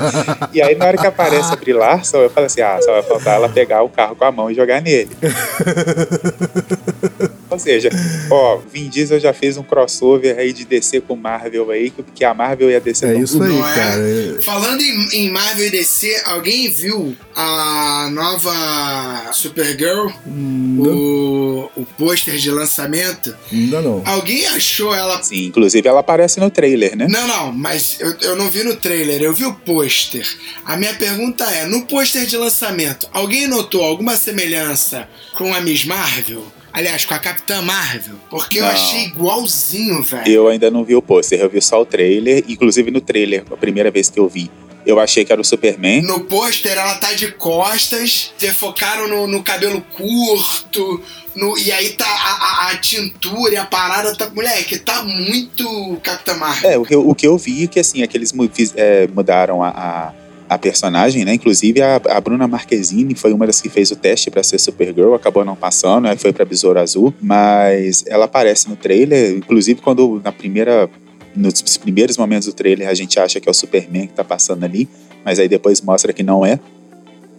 [0.52, 3.02] E aí na hora que aparece a Brie Larson, eu falo assim, ah, só vai
[3.02, 5.08] faltar ela pegar o carro com a mão e jogar nele.
[7.50, 7.90] Ou seja,
[8.30, 12.24] ó, Vin Diesel já fez um crossover aí de DC com Marvel aí, que- que
[12.24, 13.74] a Marvel e a DC É isso aí, Não é?
[13.74, 14.00] cara.
[14.00, 20.08] É- Falando em, em Marvel e DC, alguém viu a nova Supergirl?
[20.78, 23.34] O, o pôster de lançamento?
[23.52, 24.02] Ainda não.
[24.06, 25.22] Alguém achou ela.
[25.22, 27.06] Sim, inclusive ela aparece no trailer, né?
[27.08, 30.26] Não, não, mas eu, eu não vi no trailer, eu vi o pôster.
[30.64, 35.84] A minha pergunta é: no pôster de lançamento, alguém notou alguma semelhança com a Miss
[35.84, 36.44] Marvel?
[36.72, 38.14] Aliás, com a Capitã Marvel?
[38.30, 38.70] Porque eu Não.
[38.70, 40.28] achei igualzinho, velho.
[40.28, 42.44] Eu ainda não vi o pôster, eu vi só o trailer.
[42.48, 44.50] Inclusive no trailer, a primeira vez que eu vi,
[44.86, 46.02] eu achei que era o Superman.
[46.02, 51.02] No pôster ela tá de costas, focaram no, no cabelo curto,
[51.34, 54.30] no, e aí tá a, a- a tintura e a parada tá.
[54.30, 56.70] Moleque, tá muito Capitã Marvel.
[56.70, 58.32] É, o que eu, o que eu vi é que assim, aqueles
[58.76, 60.12] é, mudaram a, a,
[60.50, 61.32] a personagem, né?
[61.32, 65.14] Inclusive a, a Bruna Marquezine foi uma das que fez o teste pra ser Supergirl,
[65.14, 70.20] acabou não passando, aí foi pra Besouro Azul, mas ela aparece no trailer, inclusive quando
[70.24, 70.90] na primeira
[71.36, 74.64] nos primeiros momentos do trailer a gente acha que é o Superman que tá passando
[74.64, 74.88] ali,
[75.24, 76.58] mas aí depois mostra que não é.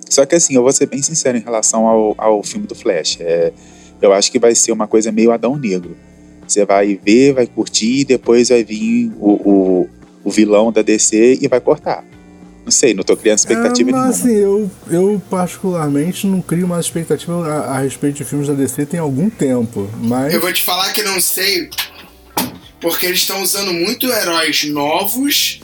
[0.10, 3.18] Só que assim, eu vou ser bem sincero em relação ao, ao filme do Flash.
[3.20, 3.52] É,
[4.02, 5.98] eu acho que vai ser uma coisa meio Adão Negro.
[6.48, 9.90] Você vai ver, vai curtir, depois vai vir o, o,
[10.24, 12.06] o vilão da DC e vai cortar.
[12.64, 14.08] Não sei, não tô criando expectativa É, nenhuma.
[14.08, 18.54] mas, assim, eu, eu particularmente não crio mais expectativa a, a respeito de filmes da
[18.54, 19.90] DC tem algum tempo.
[20.02, 20.34] Mas.
[20.34, 21.70] Eu vou te falar que não sei,
[22.80, 25.60] porque eles estão usando muito heróis novos,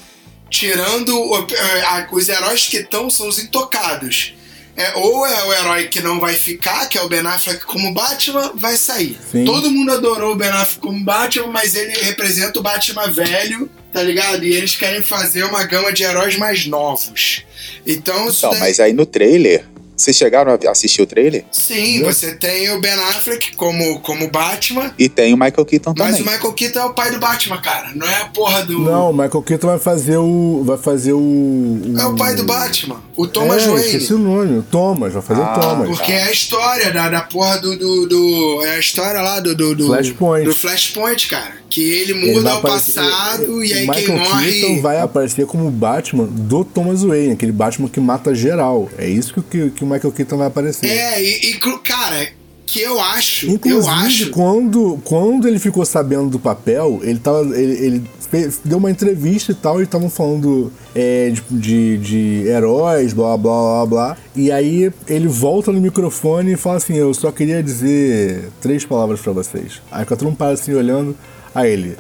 [0.49, 1.11] tirando.
[1.51, 4.33] eh, a- os heróis que estão são os intocados.
[4.75, 7.91] É, ou é o herói que não vai ficar, que é o Ben Affleck como
[7.95, 9.17] Batman, vai sair.
[9.31, 9.43] Sim.
[9.43, 14.03] Todo mundo adorou o Ben Affleck como Batman, mas ele representa o Batman velho, tá
[14.03, 14.43] ligado?
[14.45, 17.41] E eles querem fazer uma gama de heróis mais novos.
[17.85, 19.65] Então, Então, daí- mas aí no trailer,
[19.97, 21.43] vocês chegaram a assistir o trailer?
[21.51, 26.17] sim, você tem o Ben Affleck como, como Batman, E tem o Michael Keaton mas
[26.17, 26.21] também.
[26.21, 27.91] o Michael Keaton é o pai do Batman, cara.
[27.95, 28.79] Não é a porra do.
[28.79, 30.61] Não, o Michael Keaton vai fazer o.
[30.63, 31.17] Vai fazer o.
[31.19, 33.01] o É o pai do Batman.
[33.15, 33.85] O Thomas é, Wayne.
[33.87, 34.59] esqueci o nome.
[34.59, 35.87] O Thomas, vai fazer Ah, o Thomas.
[35.89, 39.55] Porque é a história da, da porra do, do, do- É a história lá do.
[39.55, 40.45] do, do Flashpoint.
[40.45, 41.57] Do Flashpoint, cara.
[41.69, 44.51] Que ele Ele muda vai o aparecer- passado e o aí Michael quem morre.
[44.61, 48.89] Keaton vai aparecer como Batman do Thomas Wayne, aquele Batman que mata geral.
[48.97, 50.87] É isso que, que, que o Michael Keaton vai aparecer.
[50.87, 52.27] É, e, e, cara,
[52.65, 53.49] que eu acho.
[53.49, 54.29] Inclusive, eu acho.
[54.31, 59.53] quando, quando ele ficou sabendo do papel, ele, tava, ele, ele fez- deu uma entrevista
[59.53, 64.17] e tal, e estavam falando é, de, de, de heróis, blá, blá, blá, blá.
[64.35, 69.21] E aí ele volta no microfone e fala assim, eu só queria dizer três palavras
[69.21, 69.81] pra vocês.
[69.89, 71.15] Aí fica todo mundo para assim olhando,
[71.55, 71.97] aí ele...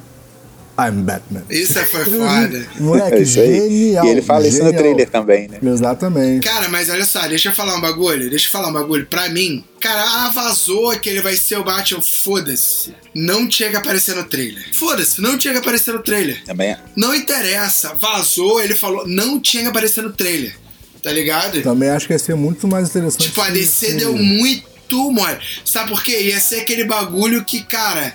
[0.79, 1.43] I'm Batman.
[1.49, 2.67] Isso foi foda.
[2.79, 3.55] Moleque, É isso aí.
[3.69, 4.05] genial.
[4.05, 4.81] E ele fala isso no genial.
[4.83, 5.57] trailer também, né?
[5.63, 6.43] Exatamente.
[6.47, 9.05] Cara, mas olha só, deixa eu falar um bagulho, deixa eu falar um bagulho.
[9.07, 12.93] Pra mim, cara, ah, vazou que ele vai ser o Batman, foda-se.
[13.15, 14.63] Não tinha que aparecer no trailer.
[14.73, 16.43] Foda-se, não tinha que aparecer no trailer.
[16.45, 16.79] Também é.
[16.95, 20.55] Não interessa, vazou, ele falou, não tinha que aparecer no trailer.
[21.01, 21.61] Tá ligado?
[21.61, 23.23] Também acho que ia ser muito mais interessante.
[23.23, 25.37] Tipo, a DC deu muito mole.
[25.63, 26.21] Sabe por quê?
[26.23, 28.13] Ia ser aquele bagulho que, cara,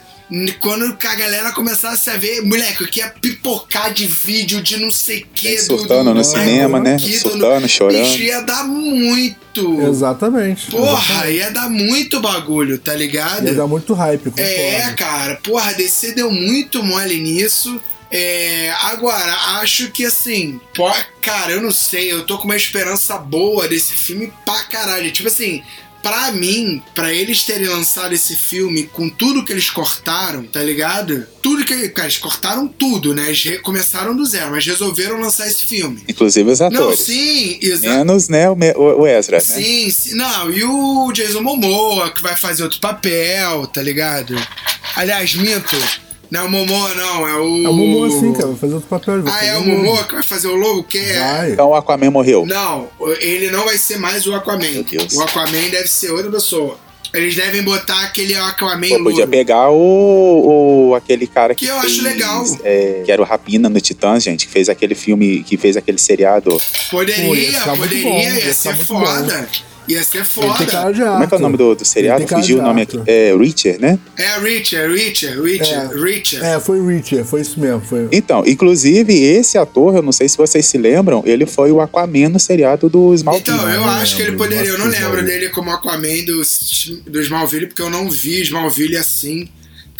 [0.60, 5.20] quando a galera começasse a ver, moleque, que ia pipocar de vídeo de não sei
[5.20, 5.58] o que.
[5.58, 6.98] Surtando no cinema, né?
[6.98, 8.02] Surtando, chorando.
[8.02, 9.82] Bicho, ia dar muito.
[9.82, 10.70] Exatamente.
[10.70, 13.46] Porra, ia dar muito bagulho, tá ligado?
[13.46, 14.50] Ia dar muito hype, concordo.
[14.50, 17.78] É, cara, porra, a DC deu muito mole nisso.
[18.10, 20.90] É, agora, acho que assim, pô,
[21.22, 25.10] cara, eu não sei, eu tô com uma esperança boa desse filme pra caralho.
[25.10, 25.62] Tipo assim,
[26.02, 31.26] pra mim, pra eles terem lançado esse filme com tudo que eles cortaram, tá ligado?
[31.40, 33.26] Tudo que cara, eles cortaram tudo, né?
[33.26, 36.02] Eles recomeçaram do zero, mas resolveram lançar esse filme.
[36.08, 37.00] Inclusive os Não, atores.
[37.00, 37.96] sim, exato.
[37.98, 39.42] Menos, né, o, Me- o o Ezra, né?
[39.42, 44.34] Sim, sim, não, e o Jason Momoa, que vai fazer outro papel, tá ligado?
[44.96, 45.76] Aliás, minto,
[46.32, 47.64] não é o Momoa, não, é o.
[47.64, 48.46] É o Momoa sim, cara.
[48.46, 49.22] Vai fazer outro papel.
[49.26, 49.64] Ah, fazer é o um.
[49.66, 50.82] Momoa que vai fazer o lobo?
[50.82, 51.18] Que é.
[51.18, 51.50] Vai.
[51.52, 52.46] Então o Aquaman morreu.
[52.46, 52.88] Não,
[53.20, 54.68] ele não vai ser mais o Aquaman.
[54.70, 55.12] Meu Deus.
[55.14, 56.78] O Aquaman deve ser outra pessoa.
[57.14, 61.76] Eles devem botar aquele Aquaman Pô, podia pegar o, o- aquele cara que, Que eu
[61.76, 62.42] acho fez, legal.
[62.64, 65.98] é, que era o Rapina no Titãs, gente, que fez aquele filme, que fez aquele
[65.98, 66.48] seriado.
[66.90, 69.46] Pô, ia Poderia, muito poderia, bom, ia, ia ser foda.
[69.88, 70.66] Ia ser Ele foda.
[70.66, 72.22] cara de Como é que é o nome do, do seriado?
[72.22, 73.00] Ele Fugiu o nome aqui.
[73.06, 73.98] É Richard, né?
[74.16, 76.46] É Richard, Richard, Richard, Richard.
[76.46, 77.80] É, foi Richard, foi isso mesmo.
[77.80, 78.08] Foi...
[78.12, 82.28] Então, inclusive, esse ator, eu não sei se vocês se lembram, ele foi o Aquaman
[82.28, 83.50] no seriado do Smallville.
[83.50, 84.70] Então, eu acho que ele poderia.
[84.70, 86.42] Eu não lembro dele como Aquaman do,
[87.06, 89.48] do Smallville, porque eu não vi Smallville assim,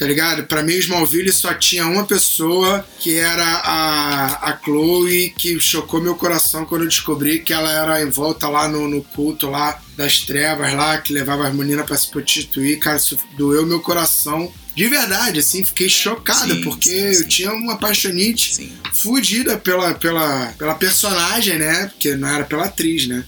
[0.02, 0.42] tá ligado?
[0.48, 6.00] Pra mim, o Smallville só tinha uma pessoa, que era a, a Chloe, que chocou
[6.00, 10.18] meu coração quando eu descobri que ela era envolta lá no, no culto lá das
[10.18, 12.80] trevas lá, que levava as meninas pra se prostituir.
[12.80, 14.52] Cara, isso doeu meu coração.
[14.74, 17.22] De verdade, assim, fiquei chocado, Sim, porque sim, sim.
[17.22, 18.72] eu tinha uma paixonite Sim.
[18.92, 21.86] fudida pela, pela, pela personagem, né?
[21.88, 23.22] Porque não era pela atriz, né?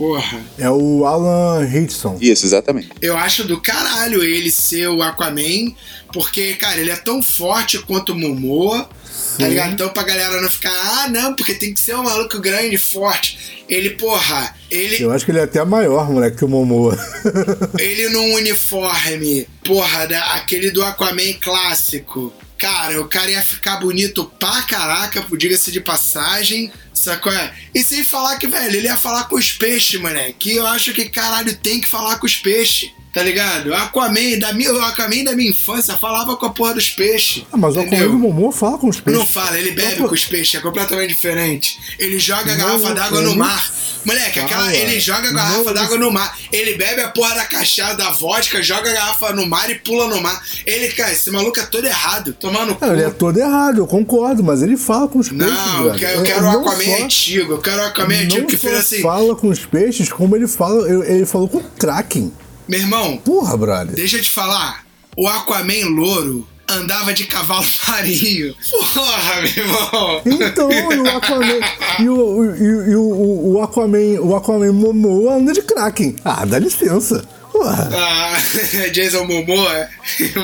[0.00, 0.40] Porra.
[0.56, 2.16] É o Alan Hitchson.
[2.22, 2.88] Isso, exatamente.
[3.02, 5.74] Eu acho do caralho ele ser o Aquaman,
[6.10, 8.88] porque, cara, ele é tão forte quanto o Momoa,
[9.36, 9.74] tá ligado?
[9.74, 13.62] Então pra galera não ficar, ah, não, porque tem que ser um maluco grande, forte.
[13.68, 16.98] Ele, porra, ele, Eu acho que ele é até maior, moleque, que o Momoa.
[17.78, 22.32] ele num uniforme, porra, da, aquele do Aquaman clássico.
[22.56, 27.32] Cara, o cara ia ficar bonito pra caraca, diga-se de passagem, sacou?
[27.74, 30.32] E sem falar que, velho, ele ia falar com os peixes, moleque.
[30.32, 33.70] Que eu acho que, caralho, tem que falar com os peixes, tá ligado?
[33.70, 37.44] O Aquaman da minha, o Aquaman da minha infância falava com a porra dos peixes.
[37.52, 38.06] Ah, mas o entendeu?
[38.06, 39.18] Aquaman do Momoa fala com os peixes.
[39.20, 41.78] Não fala, ele bebe Não, com os peixes, é completamente diferente.
[41.98, 43.72] Ele joga a garrafa d'água no ele mar.
[44.04, 44.74] Moleque, aquela, fala.
[44.76, 46.38] ele joga a garrafa d'água ele- no mar.
[46.52, 50.06] Ele bebe a porra da cachaça, da vodka, joga a garrafa no mar e pula
[50.08, 50.42] no mar.
[50.66, 52.32] Ele, cara, esse maluco é todo errado.
[52.32, 52.84] Tomar no cu.
[52.84, 55.46] Ele é todo errado, eu concordo, mas ele fala com os peixes.
[55.46, 57.52] Não, eu quero, eu É, quero o Aquaman só- antigo.
[57.54, 59.02] Eu quero o Aquaman antigo que fez assim.
[59.02, 62.32] fala com os peixes, como ele fala, ele, ele falou com o Kraken.
[62.70, 63.96] Meu irmão, Porra, brother.
[63.96, 64.84] deixa eu te falar.
[65.16, 68.54] O Aquaman louro andava de cavalo marinho.
[68.70, 70.22] Porra, meu irmão.
[70.24, 71.60] Então, e o Aquaman.
[71.98, 74.20] E o, e o, o, o Aquaman.
[74.20, 76.14] O Aquaman Momoa anda de Kraken.
[76.24, 77.24] Ah, dá licença.
[77.60, 77.90] Porra.
[77.94, 78.36] Ah,
[78.90, 79.70] Jason Momoa.
[79.74, 79.88] É,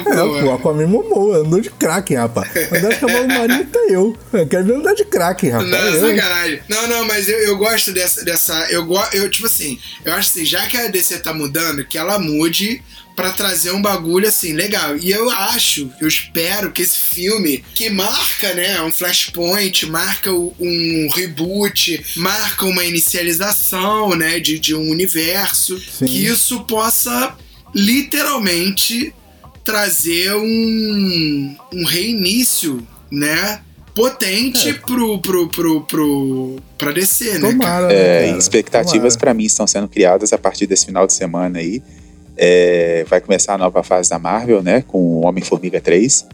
[0.04, 2.50] pô, o Aquaman Momoa andou de Kraken, rapaz.
[2.70, 4.14] Andar de cavalo marinho até eu.
[4.34, 5.70] Eu quero ver andar de Kraken, rapaz.
[5.70, 6.16] Não, eu.
[6.16, 6.60] sacanagem.
[6.68, 8.22] Não, não, mas eu, eu gosto dessa.
[8.22, 11.86] dessa eu, go- eu, tipo assim, eu acho assim, já que a DC tá mudando,
[11.86, 12.82] que ela mude
[13.16, 14.96] pra trazer um bagulho assim, legal.
[14.98, 21.08] E eu acho, eu espero que esse filme, que marca, né, um flashpoint, marca um
[21.10, 26.04] reboot, marca uma inicialização, né, de, de um universo, Sim.
[26.04, 27.34] que isso possa
[27.74, 29.14] literalmente
[29.64, 33.60] trazer um, um reinício, né?
[33.94, 37.50] Potente pro, pro, pro, pro, pra descer, né?
[37.50, 38.38] Tomara, né, É, cara?
[38.38, 41.82] expectativas para mim estão sendo criadas a partir desse final de semana aí.
[42.36, 44.82] É, vai começar a nova fase da Marvel, né?
[44.86, 46.26] Com o Homem-Formiga 3.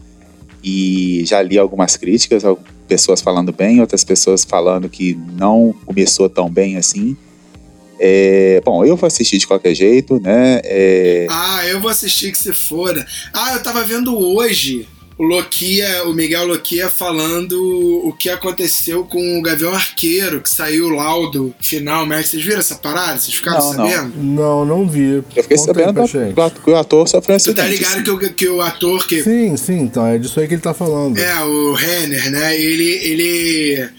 [0.63, 2.43] E já li algumas críticas,
[2.87, 7.17] pessoas falando bem, outras pessoas falando que não começou tão bem assim.
[7.99, 10.59] É, bom, eu vou assistir de qualquer jeito, né?
[10.63, 13.05] É, Ah, eu vou assistir que se foda.
[13.33, 17.53] Ah, eu tava vendo hoje o Loquia, o Miguel Loquia falando
[18.07, 22.59] o que aconteceu com o Gavião Arqueiro, que saiu o laudo final, mas vocês viram
[22.59, 23.19] essa parada?
[23.19, 23.89] Vocês ficaram Não, não.
[23.91, 24.13] sabendo?
[24.23, 25.03] Não, não vi.
[25.15, 25.93] Eu fiquei Conta aí sabendo
[26.33, 29.05] pra da- que o ator sofreu um Você tá ligado que o, que o ator
[29.07, 29.21] que.
[29.23, 31.17] Sim, sim, então é disso aí que ele tá falando.
[31.17, 32.59] É, o Renner, né?
[32.59, 32.89] Ele.
[32.89, 33.89] Ele.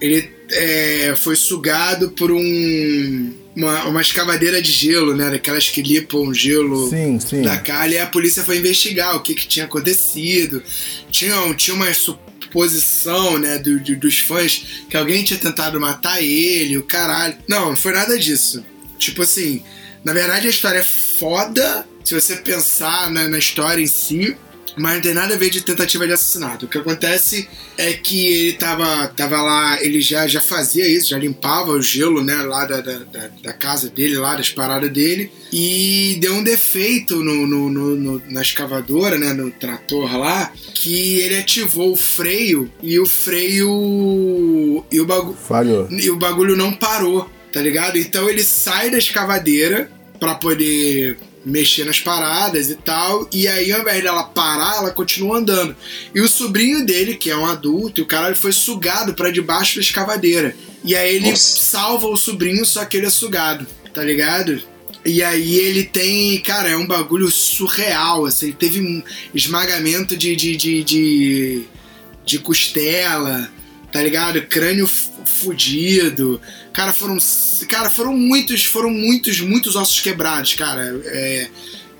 [0.00, 3.32] Ele é, foi sugado por um.
[3.56, 5.30] Uma, uma escavadeira de gelo, né?
[5.30, 7.40] Daquelas que limpam o gelo Sim, sim.
[7.40, 7.94] da calha.
[7.94, 10.62] E a polícia foi investigar o que, que tinha acontecido.
[11.10, 13.58] Tinha, tinha uma suposição, né?
[13.58, 17.36] do- do- dos fãs que alguém tinha tentado matar ele, o caralho.
[17.48, 18.64] Não, não foi nada disso.
[18.98, 19.62] Tipo assim,
[20.04, 24.36] na verdade a história é foda se você pensar na, na história em si,
[24.76, 26.66] mas não tem nada a ver de tentativa de assassinato.
[26.66, 31.18] O que acontece é que ele tava, tava lá, ele já, já fazia isso, já
[31.18, 32.98] limpava o gelo, né, lá da, da,
[33.42, 38.22] da- casa dele, lá das paradas dele, e deu um defeito no, no- no- no-
[38.28, 45.00] na escavadora, né, no trator lá, que ele ativou o freio e o freio e
[45.00, 45.88] o bagulho Falhou.
[45.90, 47.98] e o bagulho não parou, tá ligado?
[47.98, 53.80] Então ele sai da escavadeira pra poder mexer nas paradas e tal, e aí ao
[53.80, 55.76] invés dela parar, ela continua andando.
[56.12, 59.30] E o sobrinho dele, que é um adulto, e o cara ele foi sugado pra
[59.30, 60.56] debaixo da escavadeira.
[60.82, 61.58] E aí ele Nossa.
[61.58, 64.60] salva o sobrinho, só que ele é sugado, tá ligado?
[65.04, 69.00] E aí ele tem, cara, é um bagulho surreal, assim, ele teve um
[69.32, 71.62] esmagamento de, de, de, de,
[72.24, 73.48] de costela,
[73.96, 74.42] tá ligado?
[74.42, 74.86] Crânio
[75.24, 76.38] fudido.
[76.72, 77.16] Cara, foram.
[77.66, 81.00] Cara, foram muitos, foram muitos, muitos ossos quebrados, cara.
[81.06, 81.48] É,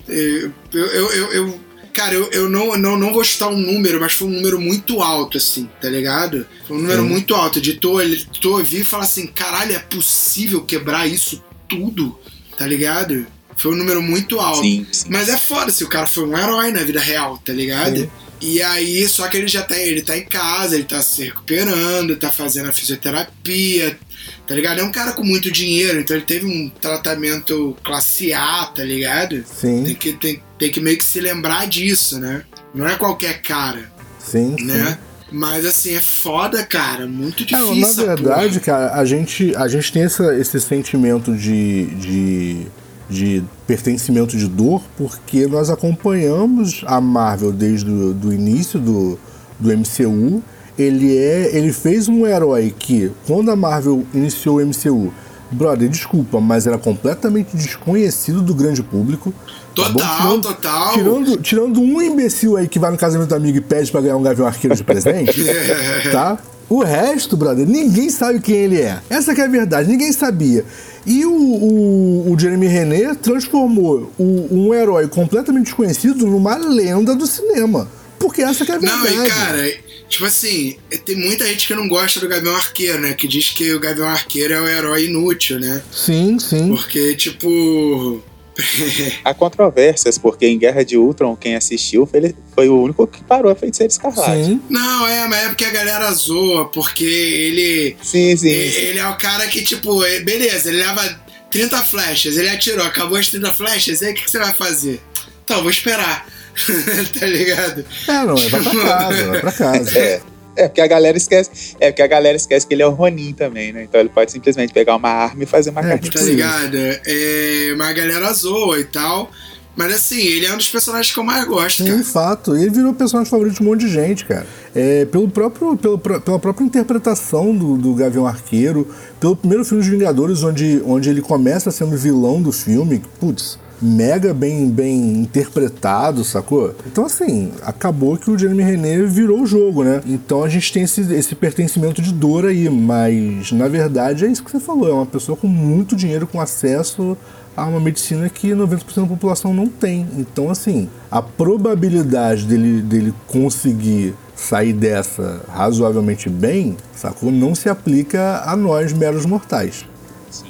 [0.08, 1.60] é, eu, eu, eu, eu-
[1.94, 5.00] cara, eu, eu não, não, não vou chutar um número, mas foi um número muito
[5.00, 6.46] alto, assim, tá ligado?
[6.68, 7.08] Foi um número Sim.
[7.08, 7.58] muito alto.
[7.62, 7.96] De tu,
[8.42, 12.18] tu ouvir e falar assim, caralho, é possível quebrar isso tudo,
[12.58, 13.26] tá ligado?
[13.56, 14.60] Foi um número muito alto.
[14.60, 15.06] Sim, sim.
[15.08, 18.00] Mas é foda, se o cara foi um herói na vida real, tá ligado?
[18.00, 18.10] Sim.
[18.40, 22.16] E aí, só que ele já tá, ele tá em casa, ele tá se recuperando,
[22.16, 23.98] tá fazendo a fisioterapia,
[24.46, 24.80] tá ligado?
[24.80, 29.42] É um cara com muito dinheiro, então ele teve um tratamento classe A, tá ligado?
[29.60, 32.42] Tem Sim, que, tem, tem que meio que se lembrar disso, né?
[32.74, 34.64] Não é qualquer cara, sim, sim.
[34.66, 34.98] né?
[35.32, 37.06] Mas assim, é foda, cara.
[37.06, 37.74] Muito É, difícil.
[37.80, 38.60] na essa verdade, porra.
[38.60, 42.66] cara, a gente, a gente tem essa, esse sentimento de, de,
[43.08, 49.18] de pertencimento de dor porque nós acompanhamos a Marvel desde o início do,
[49.58, 50.42] do MCU.
[50.78, 55.10] Ele, é, ele fez um herói que, quando a Marvel iniciou o MCU,
[55.50, 59.32] brother, desculpa, mas era completamente desconhecido do grande público.
[59.74, 59.84] tá?
[59.90, 60.92] Total, Tirando- total.
[60.92, 64.16] Tirando, tirando um imbecil aí que vai no casamento do amigo e pede pra ganhar
[64.16, 65.42] um gavião arqueiro de presente,
[66.12, 66.36] tá?
[66.68, 68.98] O resto, brother, ninguém sabe quem ele é.
[69.08, 70.64] Essa que é a verdade, ninguém sabia.
[71.06, 77.26] E o, o, o Jeremy Renner transformou o- um herói completamente desconhecido numa lenda do
[77.26, 77.88] cinema.
[78.18, 79.14] Porque essa que é a verdade.
[79.16, 79.72] Não, e cara,
[80.08, 80.74] tipo assim,
[81.04, 83.14] tem muita gente que não gosta do Gavião Arqueiro, né?
[83.14, 85.80] Que diz que o Gavião Arqueiro é o herói inútil, né?
[85.92, 86.68] Sim, sim.
[86.68, 88.20] Porque, tipo.
[89.24, 93.22] Há controvérsias, porque em Guerra de Ultron, quem assistiu foi, ele- foi o único que
[93.24, 94.44] parou a Feiticeira Escarlate.
[94.44, 94.60] Sim.
[94.70, 97.96] Não, é, mas é porque a galera zoa, porque ele.
[98.02, 98.48] Sim, sim.
[98.48, 103.18] Ele é o cara que, tipo, é- beleza, ele leva 30 flechas, ele atirou, acabou
[103.18, 105.00] as 30 flechas, e aí o que, que você vai fazer?
[105.44, 106.26] Então, vou esperar.
[107.20, 107.84] tá ligado?
[108.08, 109.98] É, não, é vai pra casa, vai pra casa.
[109.98, 110.20] É.
[110.56, 111.76] É porque a galera esquece.
[111.78, 113.84] É porque a galera esquece que ele é o Ronin também, né?
[113.84, 115.98] Então ele pode simplesmente pegar uma arma e fazer uma É.
[115.98, 116.76] Tá ligado?
[116.76, 119.30] É, mas a galera zoa e tal.
[119.76, 122.04] Mas assim, ele é um dos personagens que eu mais gosto, Sim, cara.
[122.04, 122.56] fato.
[122.56, 124.46] Ele virou personagem favorito de um monte de gente, cara.
[124.74, 128.88] É, pelo próprio, pelo, pela própria interpretação do, do Gavião Arqueiro,
[129.20, 134.32] pelo primeiro filme dos Vingadores, onde, onde ele começa sendo vilão do filme, putz, mega
[134.32, 136.74] bem, bem interpretado, sacou?
[136.86, 140.02] Então, assim, acabou que o Jeremy Renner virou o jogo, né?
[140.06, 144.42] Então a gente tem esse, esse pertencimento de dor aí, mas na verdade é isso
[144.42, 147.16] que você falou, é uma pessoa com muito dinheiro, com acesso
[147.56, 150.06] a uma medicina que 90% da população não tem.
[150.18, 157.32] Então, assim, a probabilidade dele, dele conseguir sair dessa razoavelmente bem, sacou?
[157.32, 159.86] Não se aplica a nós, meros mortais.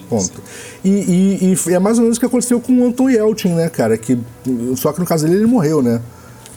[0.09, 0.43] Ponto.
[0.85, 3.69] E, e- e é mais ou menos o que aconteceu com o Anton Yelchin, né,
[3.69, 3.97] cara?
[3.99, 4.19] Que,
[4.77, 6.01] só que no caso dele ele morreu, né?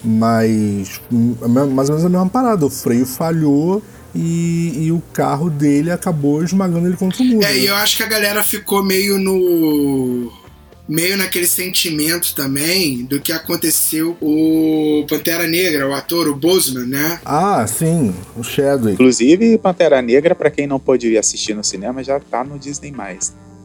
[0.02, 2.64] Mas hum, é mais ou menos a mesma parada.
[2.64, 3.82] O freio falhou
[4.14, 7.44] e, e o carro dele acabou esmagando ele contra o muro.
[7.46, 7.58] É, né?
[7.58, 10.32] e eu acho que a galera ficou meio no.
[10.90, 17.20] Meio naquele sentimento também do que aconteceu o Pantera Negra, o ator, o Boseman, né?
[17.24, 18.94] Ah, sim, o Chadwick.
[18.94, 22.92] Inclusive, Pantera Negra, pra quem não pôde ir assistir no cinema, já tá no Disney+.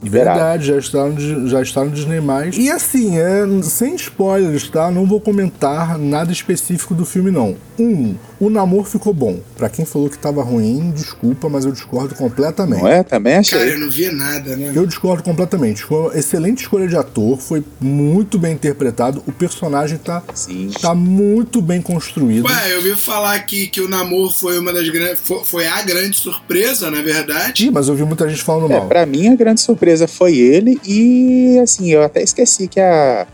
[0.05, 0.39] Liberado.
[0.39, 2.21] Verdade, já está, no, já está no Disney+.
[2.57, 4.89] E assim, é, sem spoilers, tá?
[4.91, 7.55] Não vou comentar nada específico do filme, não.
[7.77, 9.39] Um, o namoro ficou bom.
[9.57, 12.81] Pra quem falou que tava ruim, desculpa, mas eu discordo completamente.
[12.81, 13.03] Não é?
[13.03, 13.57] Também achei.
[13.59, 14.71] Cara, eu não vi nada, né?
[14.73, 15.83] Eu discordo completamente.
[15.83, 19.23] Foi uma excelente escolha de ator, foi muito bem interpretado.
[19.27, 20.69] O personagem tá, Sim.
[20.81, 22.45] tá muito bem construído.
[22.45, 25.19] Ué, eu ouvi falar que, que o namoro foi uma das grandes.
[25.23, 27.65] Foi, foi a grande surpresa, na verdade.
[27.65, 28.87] Ih, mas eu vi muita gente falando É, mal.
[28.87, 33.25] pra mim, a grande surpresa foi ele e, assim, eu até esqueci que a,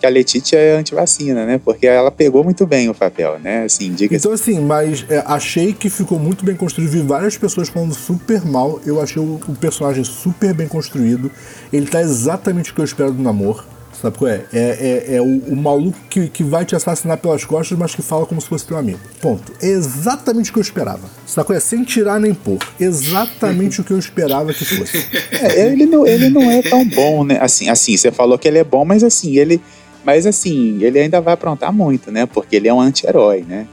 [0.00, 1.60] que a Letitia é antivacina, né?
[1.62, 3.64] Porque ela pegou muito bem o papel, né?
[3.64, 6.90] Assim, diga Então, assim, mas é, achei que ficou muito bem construído.
[6.90, 8.80] Vi várias pessoas falando super mal.
[8.84, 11.30] Eu achei o, o personagem super bem construído.
[11.72, 13.64] Ele tá exatamente o que eu espero do namoro.
[14.00, 14.44] Sabe qual é?
[14.52, 18.00] É, é, é o, o maluco que, que vai te assassinar pelas costas, mas que
[18.00, 18.98] fala como se fosse teu amigo.
[19.20, 19.52] Ponto.
[19.60, 21.02] É exatamente o que eu esperava.
[21.26, 21.60] Sabe qual é?
[21.60, 22.58] Sem tirar nem pôr.
[22.78, 25.04] Exatamente o que eu esperava que fosse.
[25.32, 27.38] É, ele, não, ele não é tão bom, né?
[27.40, 29.60] Assim, assim, você falou que ele é bom, mas assim, ele.
[30.02, 32.24] Mas assim, ele ainda vai aprontar muito, né?
[32.24, 33.66] Porque ele é um anti-herói, né?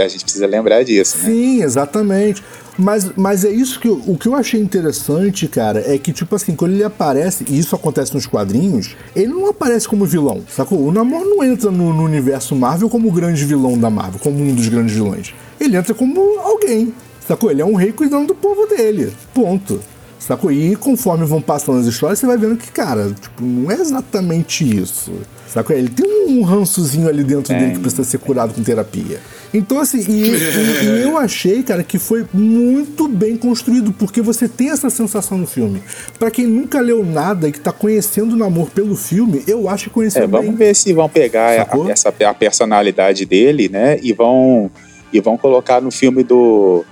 [0.00, 1.24] A gente precisa lembrar disso, né?
[1.24, 2.42] Sim, exatamente.
[2.78, 6.34] Mas, mas é isso que eu, o que eu achei interessante, cara, é que, tipo
[6.34, 10.82] assim, quando ele aparece, e isso acontece nos quadrinhos, ele não aparece como vilão, sacou?
[10.82, 14.42] O Namor não entra no, no universo Marvel como o grande vilão da Marvel, como
[14.42, 15.34] um dos grandes vilões.
[15.60, 16.94] Ele entra como alguém,
[17.26, 17.50] sacou?
[17.50, 19.12] Ele é um rei cuidando do povo dele.
[19.34, 19.80] Ponto.
[20.18, 20.52] Sacou?
[20.52, 24.64] E conforme vão passando as histórias, você vai vendo que, cara, tipo, não é exatamente
[24.64, 25.12] isso.
[25.48, 25.74] Sacou?
[25.74, 29.20] Ele tem um rançozinho ali dentro dele que precisa ser curado com terapia.
[29.54, 34.48] Então, assim, e, e- e eu achei, cara, que foi muito bem construído, porque você
[34.48, 35.82] tem essa sensação no filme.
[36.18, 39.84] Pra quem nunca leu nada e que tá conhecendo o namoro pelo filme, eu acho
[39.84, 40.40] que conheceu É, bem.
[40.42, 43.98] vamos ver se vão pegar a, essa, a personalidade dele, né?
[44.02, 44.70] E vão,
[45.12, 46.82] e vão colocar no filme do,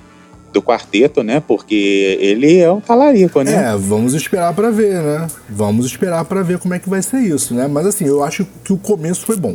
[0.53, 1.41] do quarteto, né?
[1.41, 3.73] Porque ele é um talarico, né?
[3.73, 5.27] É, vamos esperar pra ver, né?
[5.49, 7.67] Vamos esperar pra ver como é que vai ser isso, né?
[7.67, 9.55] Mas assim, eu acho que o começo foi bom,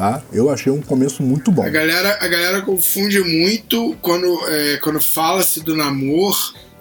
[0.00, 0.22] tá?
[0.32, 1.62] Eu achei um começo muito bom.
[1.62, 6.34] A galera, a galera confunde muito quando, é, quando fala-se do namoro.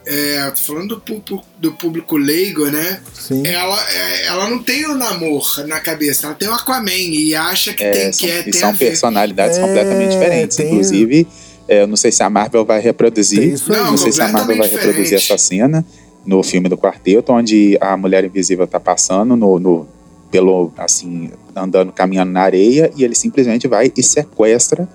[0.07, 3.01] É, tô falando do, do público leigo, né?
[3.13, 3.45] Sim.
[3.45, 7.74] Ela, é, ela não tem o namoro na cabeça, ela tem o Aquaman e acha
[7.74, 8.88] que É, tem são, que é, e tem são a ver.
[8.88, 10.57] personalidades É, completamente diferentes.
[10.57, 11.28] tem- Inclusive,
[11.67, 13.43] é, eu não sei se a Marvel vai reproduzir.
[13.53, 13.80] Isso aí.
[13.82, 15.32] não sei se a Marvel vai reproduzir diferente.
[15.34, 15.86] essa cena
[16.26, 19.88] no filme do quarteto, onde a mulher invisível tá passando no, no-
[20.32, 24.88] pelo assim, andando, caminhando na areia, e ele simplesmente vai e sequestra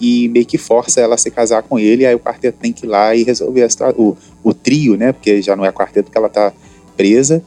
[0.00, 2.72] e meio que força ela a se casar com ele, e aí o quarteto tem
[2.72, 5.12] que ir lá e resolver a situa- o, o trio, né?
[5.12, 6.52] Porque já não é quarteto que ela tá
[6.96, 7.42] presa,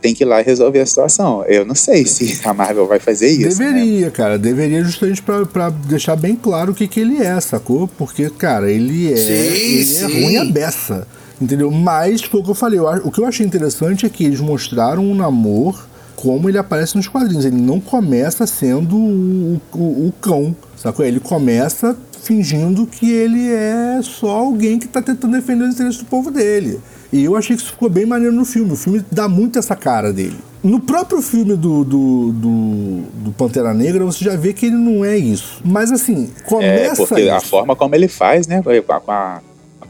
[0.00, 1.44] tem que ir lá e resolver a situação.
[1.44, 3.60] Eu não sei se a Marvel vai fazer isso.
[3.62, 3.70] né?
[3.70, 7.86] Deveria, cara, deveria justamente pra, pra deixar bem claro o que, que ele é, sacou?
[7.86, 10.22] Porque, cara, ele é, Sim, ele é sim.
[10.24, 11.06] ruim a beça,
[11.38, 11.70] entendeu?
[11.70, 14.40] Mas, foi o que eu falei, eu o que eu achei interessante é que eles
[14.40, 15.89] mostraram um namoro
[16.20, 17.44] como ele aparece nos quadrinhos.
[17.44, 21.04] Ele não começa sendo o, o, o cão, sacou?
[21.04, 26.04] Ele começa fingindo que ele é só alguém que tá tentando defender os interesses do
[26.04, 26.78] povo dele.
[27.12, 28.72] E eu achei que isso ficou bem maneiro no filme.
[28.72, 30.36] O filme dá muito essa cara dele.
[30.62, 35.02] No próprio filme do, do, do, do Pantera Negra, você já vê que ele não
[35.04, 35.60] é isso.
[35.64, 37.46] Mas assim, É, começa porque a isso.
[37.46, 38.62] forma como ele faz, né?
[38.62, 39.40] Com a,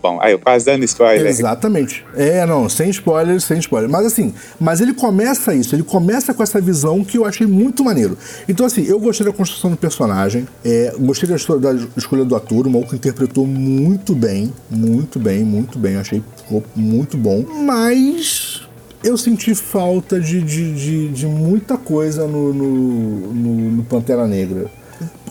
[0.02, 1.26] bom, aí quase dando spoiler.
[1.26, 2.04] Exatamente.
[2.16, 3.88] É, não, sem spoiler, sem spoiler.
[3.90, 7.84] Mas assim, mas ele começa isso, ele começa com essa visão que eu achei muito
[7.84, 8.16] maneiro.
[8.48, 12.66] Então, assim, eu gostei da construção do personagem, é, gostei da, da escolha do ator,
[12.66, 15.96] o maluco interpretou muito bem, muito bem, muito bem.
[15.96, 17.44] Achei ficou muito bom.
[17.64, 18.62] Mas
[19.04, 24.66] eu senti falta de, de, de, de muita coisa no, no, no- no Pantera Negra.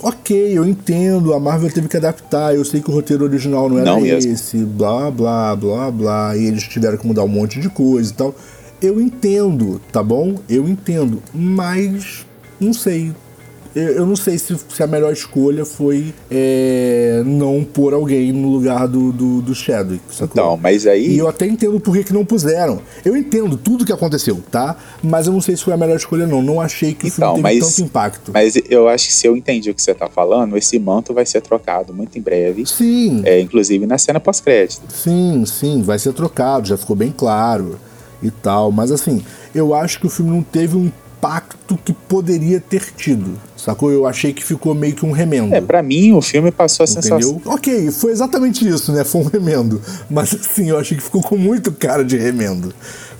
[0.02, 3.78] Ok, eu entendo, a Marvel teve que adaptar, eu sei que o roteiro original não
[3.78, 4.32] era Não mesmo.
[4.32, 8.16] esse, blá, blá, blá, blá, e eles tiveram que mudar um monte de coisa e
[8.16, 8.34] tal.
[8.82, 10.36] Eu entendo, tá bom?
[10.48, 12.26] Eu entendo, mas
[12.60, 13.14] não sei.
[13.80, 18.88] Eu, não sei se, se a melhor escolha foi é, não pôr alguém no lugar
[18.88, 20.28] do, do, do Chadwick, sacou?
[20.32, 21.08] Então, mas aí.
[21.16, 22.80] E eu até entendo por que, que não puseram.
[23.04, 24.76] Eu entendo tudo que aconteceu, tá?
[25.04, 26.42] Mas eu não sei se foi a melhor escolha, não.
[26.42, 28.32] Não achei que o Então, filme teve mas- tanto impacto.
[28.34, 31.26] Mas eu acho que se eu entendi o que você tá falando, esse manto vai
[31.26, 32.66] ser trocado muito em breve.
[32.66, 34.82] Sim, É, inclusive na cena pós-crédito.
[34.94, 37.78] sim, sim, vai ser trocado, já ficou bem claro
[38.22, 38.72] e tal.
[38.72, 39.24] Mas assim,
[39.54, 43.92] eu acho que o filme não teve um impacto que poderia ter tido, sacou?
[43.92, 45.54] Eu achei que ficou meio que um remendo.
[45.54, 47.32] É, pra mim o filme passou a sensação.
[47.32, 47.52] Entendeu?
[47.54, 49.04] Ok, foi exatamente isso, né?
[49.04, 49.82] Foi um remendo.
[50.10, 52.74] Mas assim, eu achei que ficou com muito cara de remendo.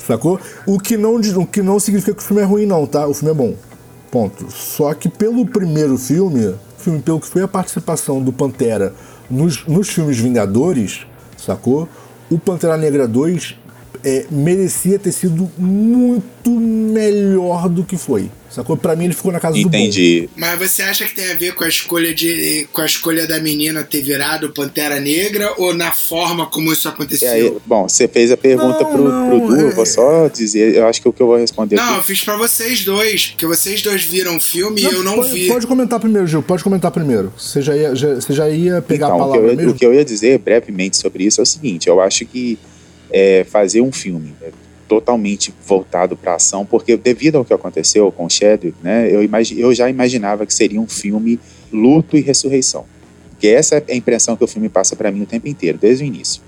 [0.08, 0.40] Sacou?
[0.66, 3.06] O que não, o que não significa que o filme é ruim, não, tá?
[3.06, 3.54] O filme é bom.
[4.10, 4.50] Ponto.
[4.50, 8.94] Só que pelo primeiro filme, filme pelo que foi a participação do Pantera
[9.30, 11.02] nos, nos filmes Vingadores,
[11.38, 11.88] sacou?
[12.32, 13.56] O Pantera Negra 2
[14.04, 16.50] é, merecia ter sido muito
[16.94, 18.30] melhor do que foi.
[18.50, 18.76] Sacou?
[18.76, 19.70] Pra mim ele ficou na casa Entendi.
[19.70, 19.78] do bom.
[19.84, 20.30] Entendi.
[20.36, 23.40] Mas você acha que tem a ver com a escolha de com a escolha da
[23.40, 27.62] menina ter virado Pantera Negra ou na forma como isso E aí, aconteceu?
[27.64, 30.74] bom, você fez a pergunta Não, pro, não, pro Du, eu é- vou só dizer,
[30.76, 32.08] eu acho que o que eu vou responder Não, eu aqui.
[32.08, 35.48] fiz pra vocês dois, porque vocês dois viram o filme e eu não pode, vi.
[35.48, 36.42] pode comentar primeiro, Gil.
[36.42, 37.32] Pode comentar primeiro.
[37.38, 39.72] Você já ia, já, você já ia pegar Então, a o que, eu, palavra mesmo?
[39.72, 42.58] o que eu ia dizer brevemente sobre isso é o seguinte: eu acho que
[43.12, 44.50] é, fazer um filme é,
[44.88, 49.60] totalmente voltado para ação, porque devido ao que aconteceu com o Chadwick, né, eu, imagi
[49.60, 51.40] eu já imaginava que seria um filme
[51.72, 52.86] luto e ressurreição.
[53.32, 56.04] Porque essa é a impressão que o filme passa para mim o tempo inteiro, desde
[56.04, 56.42] o início.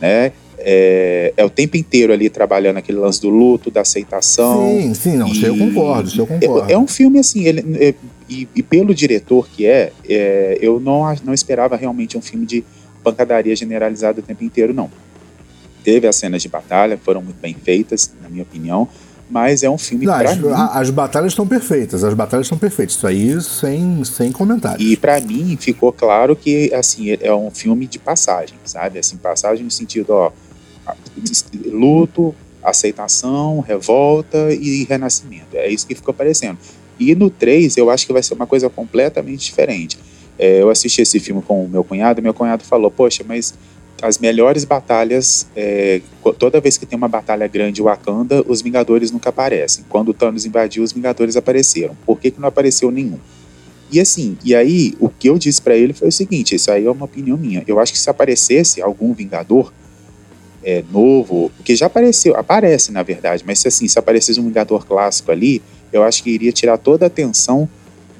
[0.00, 0.32] Né?
[0.58, 4.80] É, é o tempo inteiro ali trabalhando aquele lance do luto, da aceitação.
[4.80, 5.28] Sim, sim, não.
[5.28, 6.70] Isso eu E- concordo, eu concordo.
[6.70, 7.94] É, é um filme assim, ele, é,
[8.28, 12.64] e, e pelo diretor que é, é, eu não, não esperava realmente um filme de
[13.04, 14.90] pancadaria generalizada o tempo inteiro, não.
[15.82, 18.88] Teve as cenas de batalha, foram muito bem feitas, na minha opinião,
[19.28, 20.48] mas é um filme Não, as, mim.
[20.52, 22.96] as batalhas estão perfeitas, as batalhas estão perfeitas.
[22.96, 24.84] Isso aí sem, sem comentário.
[24.84, 28.98] E pra mim ficou claro que assim é um filme de passagem, sabe?
[28.98, 30.32] Assim, passagem no sentido, ó,
[31.64, 35.54] luto, aceitação, revolta e renascimento.
[35.56, 36.58] É isso que ficou parecendo.
[36.98, 39.98] E no 3 eu acho que vai ser uma coisa completamente diferente.
[40.38, 43.54] É, eu assisti esse filme com o meu cunhado, e meu cunhado falou: Poxa, mas
[44.02, 46.02] as melhores batalhas, é,
[46.36, 49.84] toda vez que tem uma batalha grande Wakanda, os Vingadores nunca aparecem.
[49.88, 51.96] Quando o Thanos invadiu, os Vingadores apareceram.
[52.04, 53.18] Por que, que não apareceu nenhum?
[53.92, 56.84] E assim, e aí o que eu disse pra ele foi o seguinte: isso aí
[56.84, 57.62] é uma opinião minha.
[57.66, 59.72] Eu acho que se aparecesse algum Vingador
[60.64, 64.84] é, novo, que já apareceu, aparece na verdade, mas se assim, se aparecesse um Vingador
[64.84, 67.68] clássico ali, eu acho que iria tirar toda a atenção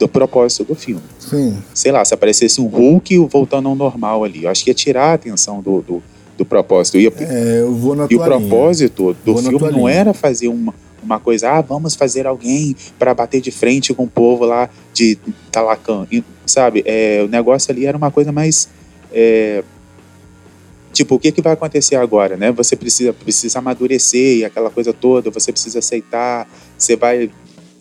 [0.02, 1.02] do propósito do filme.
[1.18, 1.62] Sim.
[1.72, 5.10] Sei lá, se aparecesse um Hulk voltando ao normal ali, eu acho que ia tirar
[5.10, 6.02] a atenção do, do,
[6.36, 6.98] do propósito.
[6.98, 8.40] Ia, É, eu vou na e o tua linha.
[8.48, 9.90] propósito do Vou filme não linha.
[9.90, 14.08] era fazer uma, uma coisa, ah, vamos fazer alguém para bater de frente com o
[14.08, 15.16] povo lá de
[15.52, 16.82] Talacan, E, sabe?
[16.84, 18.68] É, o negócio ali era uma coisa mais.
[19.12, 19.62] é,
[20.92, 22.50] tipo, o que, que vai acontecer agora, né?
[22.50, 27.30] Você precisa, precisa amadurecer e aquela coisa toda, você precisa aceitar, você vai.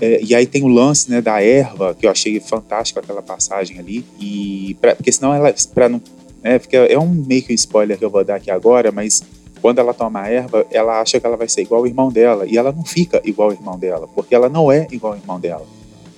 [0.01, 3.77] É, e aí tem o lance né, da erva, que eu achei fantástico aquela passagem
[3.79, 4.03] ali.
[4.19, 5.53] E pra, porque senão ela.
[5.73, 6.01] Pra não,
[6.43, 9.21] né, fica, é um meio que um spoiler que eu vou dar aqui agora, mas
[9.61, 12.45] quando ela toma a erva, ela acha que ela vai ser igual ao irmão dela.
[12.47, 15.39] E ela não fica igual ao irmão dela, porque ela não é igual ao irmão
[15.39, 15.65] dela.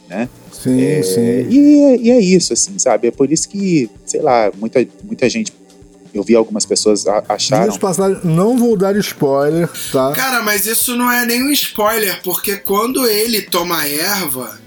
[0.08, 0.30] Né?
[0.52, 1.22] Sim, É, sim.
[1.50, 3.08] E, é- e é isso, assim, sabe?
[3.08, 5.52] É por isso que, sei lá, muita, muita gente.
[6.14, 7.64] Eu vi algumas pessoas a- acharam.
[7.64, 10.12] Dias passagens, não vou dar spoiler, tá?
[10.14, 14.60] Cara, mas isso não é nenhum spoiler, porque quando ele toma a erva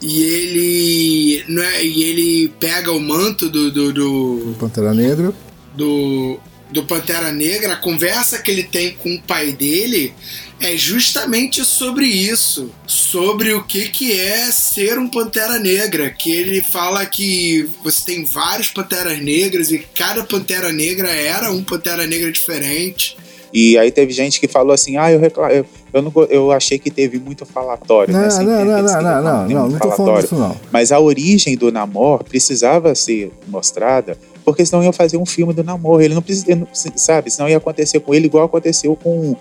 [0.00, 1.44] e ele.
[1.48, 5.32] Não é, e ele pega o manto do, do, do, Pantera Negra.
[5.74, 6.38] do,
[6.70, 10.14] do Pantera Negra, a conversa que ele tem com o pai dele
[10.60, 16.60] é justamente sobre isso, sobre o que, que é ser um Pantera Negra, que ele
[16.60, 22.30] fala que você tem vários Panteras Negras e cada Pantera Negra era um Pantera Negra
[22.32, 23.16] diferente.
[23.52, 26.78] E aí teve gente que falou assim: ah, eu, recla- eu, eu, não, eu achei
[26.78, 28.12] que teve muito falatório.
[28.12, 28.28] Não, né?
[28.28, 30.60] não, não, não, não, não, não, não, não tô falando não.
[30.70, 35.64] Mas a origem do Namor precisava ser mostrada, porque senão ia fazer um filme do
[35.64, 36.02] Namor.
[36.02, 37.30] Ele não precisa, ele não precisa- sabe?
[37.30, 39.34] Senão ia acontecer com ele igual aconteceu com.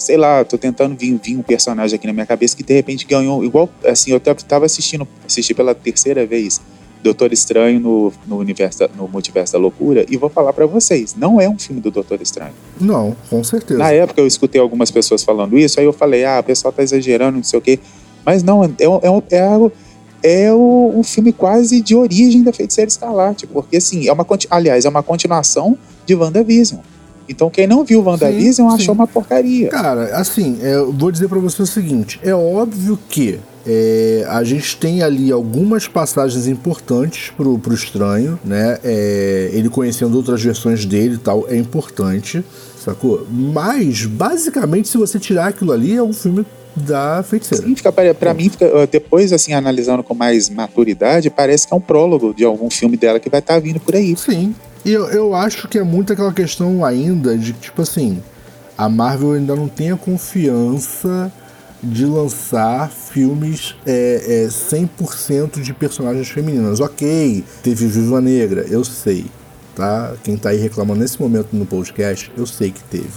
[0.00, 3.06] Sei lá, tô tentando vir, vir um personagem aqui na minha cabeça que de repente
[3.06, 3.44] ganhou.
[3.44, 6.58] Igual, assim, eu tava- assistindo, assisti pela terceira vez
[7.02, 11.14] Doutor Estranho no, no, universo, da- no Multiverso da Loucura, e vou falar pra vocês:
[11.16, 12.52] não é um filme do Doutor Estranho.
[12.80, 13.78] Não, com certeza.
[13.78, 16.82] Na época eu escutei algumas pessoas falando isso, aí eu falei, ah, o pessoal tá
[16.82, 17.78] exagerando, não sei o quê.
[18.24, 19.70] Mas não, é, é, é algo.
[20.22, 24.84] É o- um filme quase de origem da Feiticeira Escarlate, porque assim, é uma, aliás,
[24.84, 26.80] é uma continuação de WandaVision.
[27.30, 29.00] Então quem não viu WandaVision Sim, achou sim.
[29.00, 29.68] uma porcaria.
[29.68, 34.42] Cara, assim, é, eu vou dizer pra você o seguinte: é óbvio que é, a
[34.42, 38.78] gente tem ali algumas passagens importantes pro, pro estranho, né?
[38.82, 42.44] É, ele conhecendo outras versões dele e tal, é importante,
[42.84, 43.26] sacou?
[43.30, 47.64] Mas, basicamente, se você tirar aquilo ali, é um filme da feiticeira.
[47.64, 51.76] Sim, fica, pra, pra mim, fica, depois, assim, analisando com mais maturidade, parece que é
[51.76, 54.16] um prólogo de algum filme dela que vai estar vindo por aí.
[54.16, 54.54] Sim.
[54.84, 58.22] E eu, eu acho que é muito aquela questão ainda de tipo assim,
[58.76, 61.30] a Marvel ainda não tem a confiança
[61.82, 66.80] de lançar filmes é, é, 100% de personagens femininas.
[66.80, 69.26] Ok, teve Viva Negra, eu sei,
[69.74, 70.14] tá?
[70.22, 73.08] Quem tá aí reclamando nesse momento no podcast, eu sei que teve,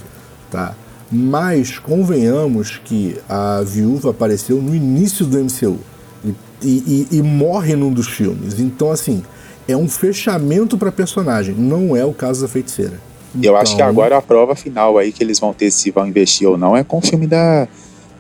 [0.52, 0.76] tá?
[1.12, 5.78] Mas convenhamos que a viúva apareceu no início do MCU
[6.62, 8.60] e- e- e morre num dos filmes.
[8.60, 9.22] Então, assim,
[9.68, 11.56] é um fechamento para personagem.
[11.56, 13.00] Não é o caso da feiticeira.
[13.36, 13.52] Então...
[13.52, 16.08] Eu acho que então- agora a prova final aí que eles vão ter se vão
[16.08, 17.68] investir ou não é com o filme da,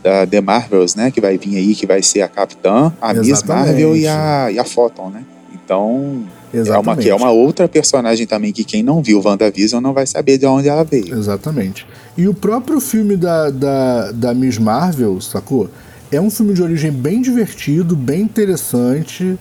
[0.02, 1.12] da The Marvels, né?
[1.12, 3.32] Que vai vir aí, que vai ser a Capitã, a Exatamente.
[3.32, 5.24] Miss Marvel e a, e a Photon, né?
[5.54, 6.24] Então,
[6.54, 6.70] Exatamente.
[6.76, 10.06] é uma, que é uma outra personagem também que quem não viu WandaVision não vai
[10.06, 11.18] saber de onde ela veio.
[11.18, 11.88] Exatamente.
[12.18, 15.70] E o próprio filme da, da, da Miss Marvel, sacou?
[16.12, 19.38] É um filme de origem bem divertido, bem interessante,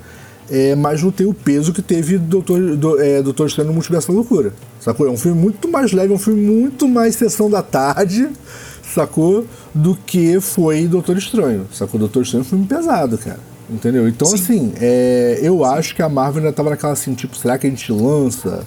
[0.53, 4.09] é, mas não tem o peso que teve Doutor, do, é, Doutor Estranho no Multiverso
[4.09, 4.53] da Loucura.
[4.78, 5.07] Sacou?
[5.07, 8.28] É um filme muito mais leve, é um filme muito mais sessão da tarde,
[8.94, 9.46] sacou?
[9.74, 11.66] Do que foi Doutor Estranho.
[11.72, 11.98] Sacou?
[11.98, 13.40] Doutor Estranho é um filme pesado, cara.
[13.70, 14.07] Entendeu?
[14.07, 14.34] Então, Sim.
[14.34, 15.64] assim, é, eu Sim.
[15.64, 18.62] acho que a Marvel ainda tava naquela assim, tipo, será que a gente lança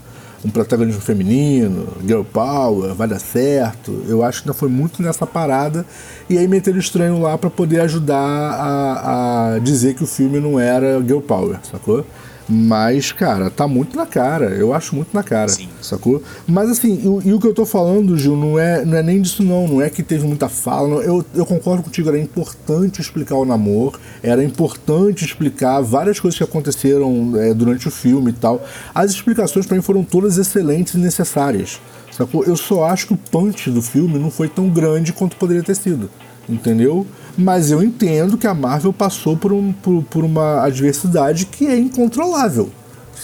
[0.45, 4.03] um protagonismo feminino, girl power, vai dar certo?
[4.07, 5.83] Eu acho que ainda foi muito nessa parada.
[6.29, 10.59] E aí meteram estranho lá para poder ajudar a, a dizer que o filme não
[10.59, 12.05] era girl power, sacou?
[12.47, 14.45] Mas, cara, tá muito na cara.
[14.51, 15.49] Eu acho muito na cara.
[15.49, 15.67] Sim.
[15.81, 16.21] Sacou?
[16.47, 19.21] Mas assim, e, e, o que eu tô falando, Gil, não é, não é nem
[19.21, 19.67] disso, não.
[19.67, 20.87] Não é que teve muita fala.
[20.87, 21.01] Não.
[21.01, 23.99] Eu, eu concordo contigo, era importante explicar o namoro.
[24.21, 28.63] Era importante explicar várias coisas que aconteceram é, durante o filme e tal.
[28.93, 31.79] As explicações para mim foram todas excelentes e necessárias.
[32.11, 32.45] Sacou?
[32.45, 35.75] Eu só acho que o punch do filme não foi tão grande quanto poderia ter
[35.75, 36.09] sido.
[36.47, 37.05] Entendeu?
[37.37, 41.77] Mas eu entendo que a Marvel passou por, um, por, por uma adversidade que é
[41.77, 42.69] incontrolável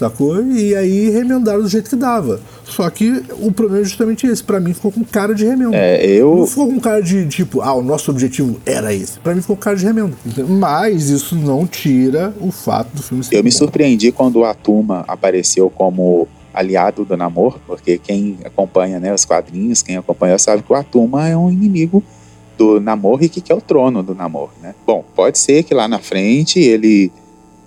[0.01, 0.43] sacou?
[0.43, 2.39] E aí remendaram do jeito que dava.
[2.65, 4.43] Só que o problema é justamente esse.
[4.43, 5.75] Para mim ficou com cara de remendo.
[5.75, 6.37] É, eu...
[6.37, 9.19] Não ficou com cara de tipo, ah, o nosso objetivo era esse.
[9.19, 10.15] Para mim ficou com cara de remendo.
[10.47, 13.45] Mas isso não tira o fato do filme ser Eu bom.
[13.45, 19.23] me surpreendi quando a Tuma apareceu como aliado do Namor, porque quem acompanha né, os
[19.23, 22.03] quadrinhos, quem acompanha sabe que o Atuma é um inimigo
[22.61, 24.75] do Namor e que quer o trono do Namor, né?
[24.85, 27.11] Bom, pode ser que lá na frente ele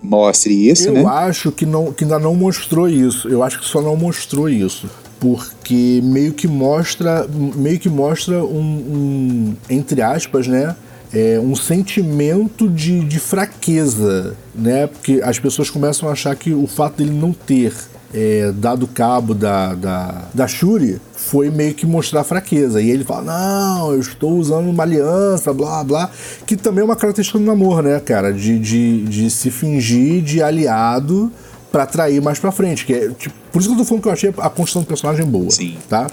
[0.01, 1.05] mostre isso, eu né?
[1.05, 3.29] Acho que, não, que ainda não mostrou isso.
[3.29, 4.89] Eu acho que só não mostrou isso.
[5.19, 7.27] Porque meio que mostra,
[7.57, 10.77] meio que mostra um, um entre aspas, né?
[11.13, 14.87] É, um sentimento de, de fraqueza, né?
[14.87, 17.73] Porque as pessoas começam a achar que o fato dele não ter
[18.13, 22.81] é, dado cabo da, da, da Shuri foi meio que mostrar fraqueza.
[22.81, 26.11] E ele fala: Não, eu estou usando uma aliança, blá blá.
[26.47, 28.33] Que também é uma característica do namoro, né, cara?
[28.33, 31.33] De, de, de se fingir de aliado
[31.73, 32.85] para atrair mais pra frente.
[32.85, 34.87] Que é, tipo, por isso que eu tô falando que eu achei a construção do
[34.87, 35.51] personagem boa.
[35.51, 35.77] Sim.
[35.89, 36.07] Tá?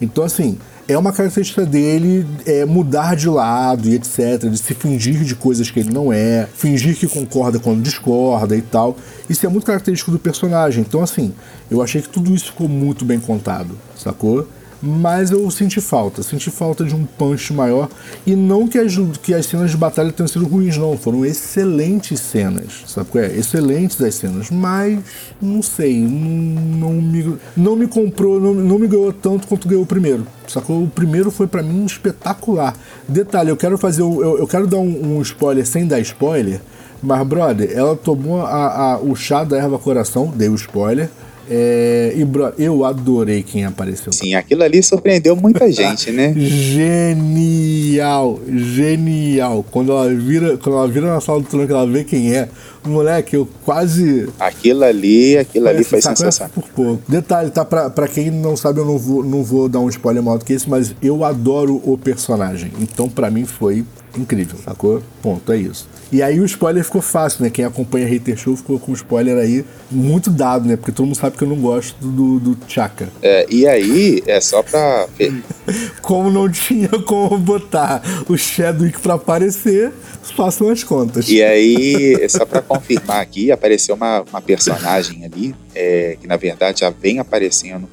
[0.00, 5.24] Então, assim, é uma característica dele é, mudar de lado e etc, de se fingir
[5.24, 8.96] de coisas que ele não é, fingir que concorda quando discorda e tal.
[9.28, 10.84] Isso é muito característico do personagem.
[10.86, 11.34] Então, assim,
[11.70, 14.46] eu achei que tudo isso ficou muito bem contado, sacou?
[14.80, 17.88] Mas eu senti falta, senti falta de um punch maior
[18.26, 22.20] e não que as, que as cenas de batalha tenham sido ruins, não, foram excelentes
[22.20, 23.36] cenas, sabe qual é?
[23.36, 24.98] Excelentes as cenas, mas
[25.40, 29.82] não sei, não, não me, não me comprou, não, não me ganhou tanto quanto ganhou
[29.82, 30.84] o primeiro, sacou?
[30.84, 32.76] O primeiro foi para mim espetacular.
[33.08, 36.60] Detalhe, eu quero fazer, eu, eu quero dar um, um spoiler sem dar spoiler,
[37.02, 41.10] mas brother, ela tomou a, a, o chá da erva coração, dei o spoiler
[41.50, 44.12] é, e bro, eu adorei quem apareceu.
[44.12, 46.34] Sim, aquilo ali surpreendeu muita gente, né?
[46.36, 49.64] genial, genial.
[49.70, 52.48] Quando ela vira, quando ela vira na sala do trono que ela vê quem é,
[52.84, 54.28] moleque, eu quase.
[54.38, 56.50] Aquilo ali, aquilo ali foi sensacional.
[56.54, 57.02] Por pouco.
[57.08, 57.64] Detalhe, tá?
[57.64, 60.44] Pra, pra quem não sabe, eu não vou, não vou dar um spoiler maior do
[60.44, 62.72] que esse, mas eu adoro o personagem.
[62.80, 63.84] Então, para mim, foi
[64.18, 65.02] incrível, sacou?
[65.22, 65.88] Ponto, é isso.
[66.10, 67.50] E aí o spoiler ficou fácil, né?
[67.50, 70.76] Quem acompanha Hater Show ficou com o spoiler aí muito dado, né?
[70.76, 73.10] Porque todo mundo sabe que eu não gosto do, do Chaka.
[73.22, 75.06] É, e aí, é só pra.
[76.00, 79.92] como não tinha como botar o Chadwick pra aparecer,
[80.34, 81.28] façam as contas.
[81.28, 86.36] E aí, é só pra confirmar aqui, apareceu uma, uma personagem ali, é, que na
[86.36, 87.88] verdade já vem aparecendo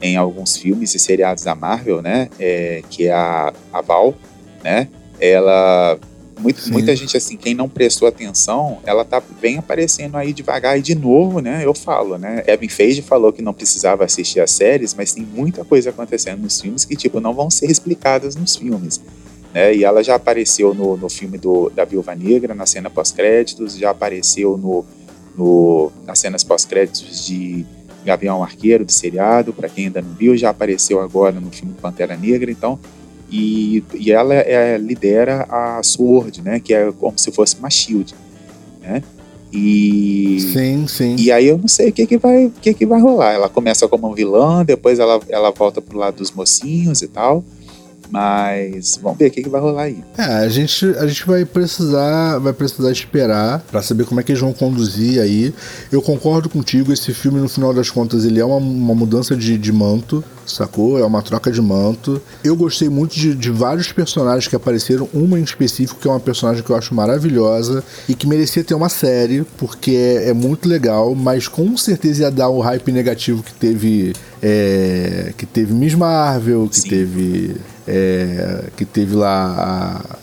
[0.00, 2.30] em alguns filmes e seriados da Marvel, né?
[2.38, 4.14] É, que é a, a Val,
[4.64, 4.88] né?
[5.20, 5.98] Ela
[6.40, 10.82] muito, muita gente, assim, quem não prestou atenção, ela tá bem aparecendo aí devagar e
[10.82, 11.60] de novo, né?
[11.64, 12.40] Eu falo, né?
[12.40, 16.58] Kevin Feige falou que não precisava assistir as séries, mas tem muita coisa acontecendo nos
[16.58, 19.00] filmes que, tipo, não vão ser explicadas nos filmes.
[19.52, 19.76] Né?
[19.76, 23.90] E ela já apareceu no, no filme do, da Viúva Negra, na cena pós-créditos, já
[23.90, 24.84] apareceu no,
[25.36, 27.66] no, nas cenas pós-créditos de
[28.02, 32.16] Gavião Arqueiro, do seriado, para quem ainda não viu, já apareceu agora no filme Pantera
[32.16, 32.78] Negra, então
[33.30, 36.60] e, e ela é, lidera a Sword, né?
[36.60, 38.14] Que é como se fosse uma Shield,
[38.80, 39.02] né?
[39.52, 41.16] E, sim, sim.
[41.18, 43.32] E aí eu não sei o que que vai, o que que vai rolar.
[43.32, 47.44] Ela começa como vilã, depois ela, ela volta pro lado dos mocinhos e tal.
[48.10, 50.02] Mas vamos ver o que, que vai rolar aí.
[50.18, 54.32] É, a gente, a gente vai precisar vai precisar esperar para saber como é que
[54.32, 55.54] eles vão conduzir aí.
[55.90, 59.56] Eu concordo contigo, esse filme, no final das contas, ele é uma, uma mudança de,
[59.56, 60.98] de manto, sacou?
[60.98, 62.20] É uma troca de manto.
[62.42, 66.20] Eu gostei muito de, de vários personagens que apareceram, uma em específico, que é uma
[66.20, 70.68] personagem que eu acho maravilhosa e que merecia ter uma série, porque é, é muito
[70.68, 74.12] legal, mas com certeza ia dar o hype negativo que teve.
[74.42, 76.88] É, que teve Miss Marvel, que Sim.
[76.88, 77.56] teve
[77.90, 80.16] é, que teve lá a.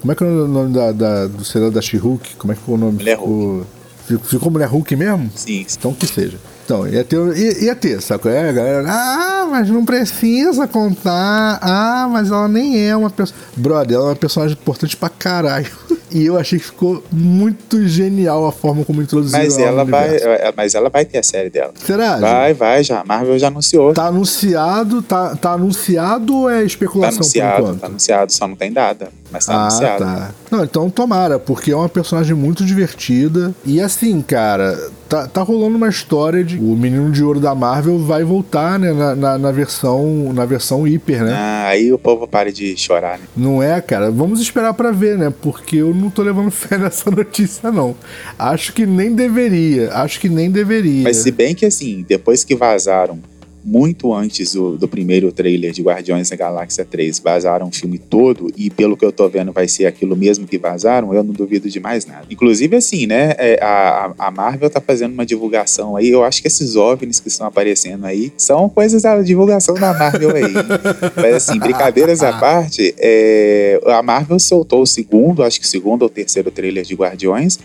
[0.00, 2.36] Como é que é o nome da, da, do seriado da She-Hulk?
[2.36, 2.98] Como é que foi o nome?
[2.98, 3.66] Mulher ficou,
[4.06, 5.30] ficou, ficou Mulher Hulk mesmo?
[5.34, 5.76] Sim, sim.
[5.78, 6.38] Então que seja.
[6.64, 8.26] Então, ia ter, ia, ia ter, saco?
[8.26, 11.58] É, a galera, ah, mas não precisa contar.
[11.60, 13.38] Ah, mas ela nem é uma pessoa.
[13.54, 15.70] Brother, ela é uma personagem importante pra caralho.
[16.14, 20.16] E eu achei que ficou muito genial a forma como introduziram Mas ela ela, vai,
[20.16, 21.72] é, mas ela vai ter a série dela.
[21.84, 22.18] Será?
[22.18, 23.00] Vai, vai, já.
[23.00, 23.92] A Marvel já anunciou.
[23.92, 28.54] Tá anunciado, tá, tá anunciado ou é Tá especulação por anunciado, tá anunciado, só não
[28.54, 29.08] tem data.
[29.34, 30.04] Mas tá ah, anunciado.
[30.04, 30.30] tá.
[30.48, 33.52] Não, então tomara, porque é uma personagem muito divertida.
[33.66, 34.78] E assim, cara,
[35.08, 38.92] tá, tá rolando uma história de o menino de ouro da Marvel vai voltar, né,
[38.92, 41.32] na, na, na versão na versão hiper, né?
[41.34, 43.24] Ah, aí o povo para de chorar, né?
[43.36, 44.08] Não é, cara?
[44.08, 45.34] Vamos esperar pra ver, né?
[45.42, 47.96] Porque eu não tô levando fé nessa notícia, não.
[48.38, 49.92] Acho que nem deveria.
[49.94, 51.02] Acho que nem deveria.
[51.02, 53.18] Mas se bem que assim, depois que vazaram
[53.64, 58.52] muito antes do, do primeiro trailer de Guardiões da Galáxia 3, vazaram o filme todo
[58.56, 61.68] e pelo que eu tô vendo vai ser aquilo mesmo que vazaram, eu não duvido
[61.68, 62.26] de mais nada.
[62.30, 66.48] Inclusive assim, né, é, a, a Marvel tá fazendo uma divulgação aí, eu acho que
[66.48, 70.52] esses OVNIs que estão aparecendo aí são coisas da divulgação da Marvel aí.
[71.16, 76.02] Mas assim, brincadeiras à parte, é, a Marvel soltou o segundo, acho que o segundo
[76.02, 77.58] ou terceiro trailer de Guardiões,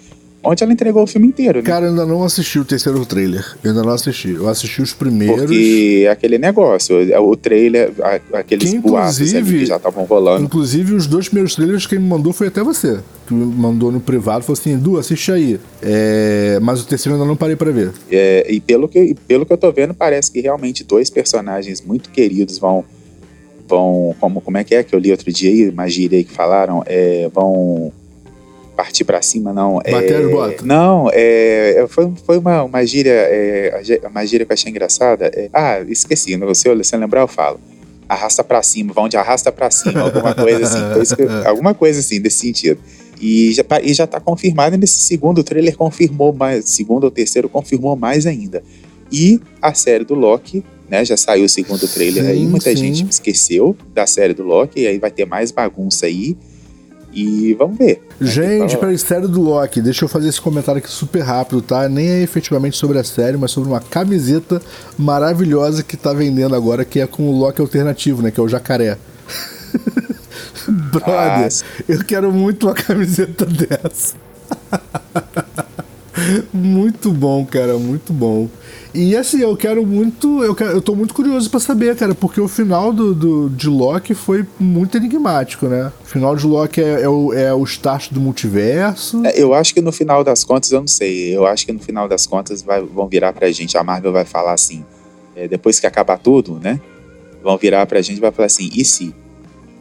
[0.44, 1.66] onde ela entregou o filme inteiro, né?
[1.66, 3.46] Cara, eu ainda não assisti o terceiro trailer.
[3.64, 4.30] Eu ainda não assisti.
[4.32, 5.42] Eu assisti os primeiros.
[5.42, 7.92] Porque aquele negócio, o trailer,
[8.34, 10.46] aqueles Que, inclusive- que já estavam rolando.
[10.46, 13.00] Inclusive, os dois primeiros trailers que me mandou foi até você.
[13.28, 15.60] Que me mandou no privado, falou assim, Edu, assiste aí.
[15.82, 17.92] É, Mas o terceiro eu ainda não parei pra ver.
[18.12, 22.10] É, e pelo que, pelo que eu tô vendo, parece que realmente dois personagens muito
[22.10, 22.84] queridos vão.
[23.68, 26.24] vão como, como é que é que eu li outro dia aí, uma gíria aí
[26.24, 26.82] que falaram?
[26.88, 27.92] É, vão
[28.80, 29.82] partir pra cima, não.
[29.84, 30.61] É, Bater as botas.
[30.65, 35.25] Não, é, foi, foi uma, uma gíria, é, uma gíria que eu achei engraçada.
[35.36, 37.59] É, ah, esqueci, não, se eu, se eu lembrar eu falo.
[38.07, 41.01] Arrasta pra cima, vão de arrasta pra cima, alguma coisa assim.
[41.01, 42.80] Isso que alguma coisa assim, desse sentido.
[43.19, 47.49] E já, pa- e já tá confirmado nesse segundo trailer, confirmou mais, segundo ou terceiro,
[47.49, 48.63] confirmou mais ainda.
[49.11, 51.03] E a série do Loki, né?
[51.03, 52.77] Já saiu o segundo trailer aí, Sim, muita sim.
[52.77, 56.38] gente esqueceu da série do Loki, e aí vai ter mais bagunça aí.
[57.12, 58.03] E vamos ver.
[58.22, 58.80] Gente, Fala.
[58.82, 61.89] peraí, série do Loki, deixa eu fazer esse comentário aqui super rápido, tá?
[61.89, 64.62] Nem é efetivamente sobre a série, mas sobre uma camiseta
[64.97, 68.30] maravilhosa que tá vendendo agora, que é com o Loki alternativo, né?
[68.32, 68.97] Que é o jacaré.
[70.68, 71.47] Brother, Ah,
[71.88, 74.16] eu quero muito uma camiseta dessa.
[76.53, 78.47] Muito bom, cara, muito bom.
[78.93, 80.43] E assim, eu quero muito.
[80.43, 83.67] Eu, quero, eu tô muito curioso pra saber, cara, porque o final do, do, de
[83.70, 85.91] Loki foi muito enigmático, né?
[86.03, 89.24] O final de Loki é, é o, é o start do multiverso.
[89.26, 91.36] É, Eu acho que no final das contas, eu não sei.
[91.36, 93.78] Eu acho que no final das contas vai- vão virar pra gente.
[93.78, 94.84] A Marvel vai falar assim,
[95.36, 96.80] é, depois que acabar tudo, né?
[97.43, 99.13] Vão virar pra gente e vai falar assim, e se?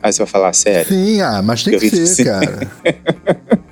[0.02, 0.88] Aí você vai falar, sério?
[0.88, 2.70] Sim, ah, mas tem Eu que ser, que cara.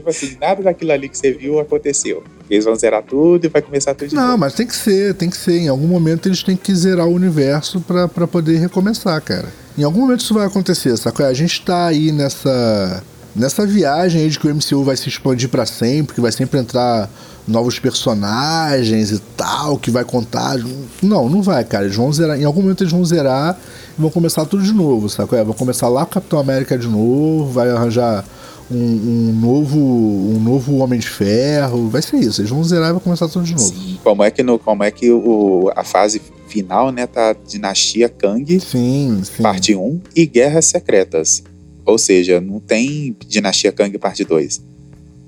[0.00, 2.22] Tipo assim, nada daquilo ali que você viu aconteceu.
[2.48, 4.38] Eles vão zerar tudo e vai começar tudo de Não, novo.
[4.38, 5.58] mas tem que ser, tem que ser.
[5.58, 9.48] Em algum momento eles têm que zerar o universo pra, pra poder recomeçar, cara.
[9.78, 11.24] Em algum momento isso vai acontecer, sacou?
[11.24, 13.02] A gente tá aí nessa.
[13.36, 16.58] Nessa viagem aí de que o MCU vai se expandir pra sempre, que vai sempre
[16.58, 17.08] entrar
[17.46, 20.56] novos personagens e tal, que vai contar.
[21.00, 21.84] Não, não vai, cara.
[21.84, 22.40] Eles vão zerar.
[22.40, 23.56] Em algum momento eles vão zerar
[23.96, 25.38] e vão começar tudo de novo, sacou?
[25.38, 28.24] É, vão começar lá com o Capitão América de novo, vai arranjar
[28.70, 31.88] um, um novo um novo Homem de Ferro.
[31.88, 32.40] Vai ser isso.
[32.40, 33.64] Eles vão zerar e vai começar tudo de novo.
[33.64, 33.98] Sim.
[34.02, 38.60] Como é que, no, como é que o, a fase final, né, tá Dinastia Kang,
[38.60, 39.42] Sim, sim.
[39.42, 41.42] parte 1, e Guerras Secretas.
[41.84, 44.62] Ou seja, não tem Dinastia Kang parte 2.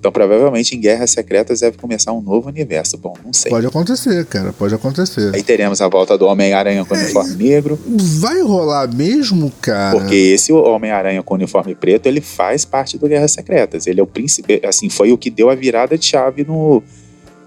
[0.03, 2.99] Então, provavelmente, em Guerras Secretas deve começar um novo universo.
[2.99, 3.53] Bom, não sei.
[3.53, 4.53] Pode acontecer, cara.
[4.53, 5.33] Pode acontecer.
[5.33, 7.79] Aí teremos a volta do Homem-Aranha com uniforme negro.
[8.19, 9.97] Vai rolar mesmo, cara?
[9.97, 13.87] Porque esse Homem-Aranha com uniforme preto, ele faz parte do Guerras Secretas.
[13.87, 16.83] Ele é o príncipe, assim, foi o que deu a virada de chave no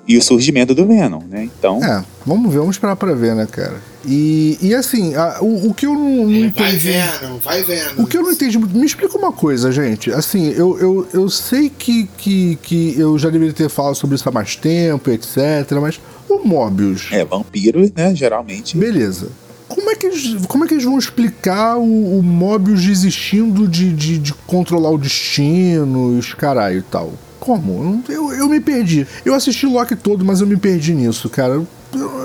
[0.07, 1.49] e o surgimento do Venom, né?
[1.59, 3.75] Então, É, vamos ver, vamos esperar pra ver, né, cara?
[4.07, 6.77] E, e assim, a- o, o que eu não, não Vai entendi.
[6.77, 8.03] vendo, vai vendo.
[8.03, 8.77] O que eu não entendi muito.
[8.77, 10.11] Me explica uma coisa, gente.
[10.11, 14.29] Assim, eu, eu, eu sei que, que, que eu já deveria ter falado sobre isso
[14.29, 15.37] há mais tempo, etc.
[15.81, 15.99] Mas
[16.29, 17.07] o Mobius.
[17.11, 18.13] é vampiro, né?
[18.13, 18.77] Geralmente.
[18.77, 19.29] Beleza.
[19.67, 23.91] como é que eles, como é que eles vão explicar o, o Mobius desistindo de,
[23.91, 27.11] de, de controlar o destino e os caralho e tal?
[27.45, 28.03] Como?
[28.09, 29.05] Eu, eu me perdi.
[29.23, 31.53] Eu assisti Loki todo, mas eu me perdi nisso, cara.
[31.53, 31.67] Eu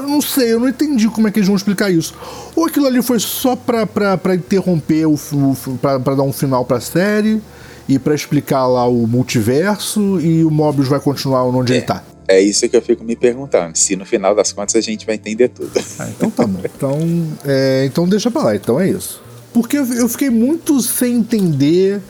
[0.08, 2.14] não sei, eu não entendi como é que eles vão explicar isso.
[2.56, 6.32] Ou aquilo ali foi só pra, pra, pra interromper, o, o pra, pra dar um
[6.32, 7.40] final pra série
[7.88, 11.76] e pra explicar lá o multiverso e o Mobius vai continuar onde É.
[11.76, 12.02] ele tá.
[12.26, 13.76] É isso que eu fico me perguntando.
[13.76, 15.70] Se no final das contas a gente vai entender tudo.
[15.98, 16.60] Ah, então tá bom.
[16.74, 16.98] Então,
[17.44, 19.20] é, então deixa pra lá, então é isso.
[19.52, 22.00] Porque eu fiquei muito sem entender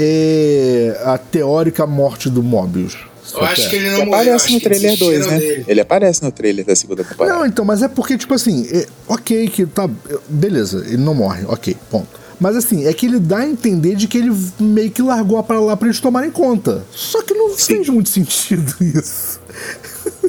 [0.00, 2.96] é, a teórica morte do Mobius.
[3.34, 4.20] Eu acho que ele não Ele morreu.
[4.22, 5.38] aparece no trailer 2, desistiram né?
[5.40, 5.64] dele.
[5.68, 7.36] Ele aparece no trailer da segunda temporada.
[7.38, 9.88] Não, então, mas é porque, tipo assim, é, ok, que tá.
[10.28, 12.08] Beleza, ele não morre, ok, ponto.
[12.40, 15.58] Mas assim, é que ele dá a entender de que ele meio que largou pra
[15.60, 16.84] lá pra eles tomarem conta.
[16.92, 17.74] Só que não Sim.
[17.76, 19.40] fez muito sentido isso.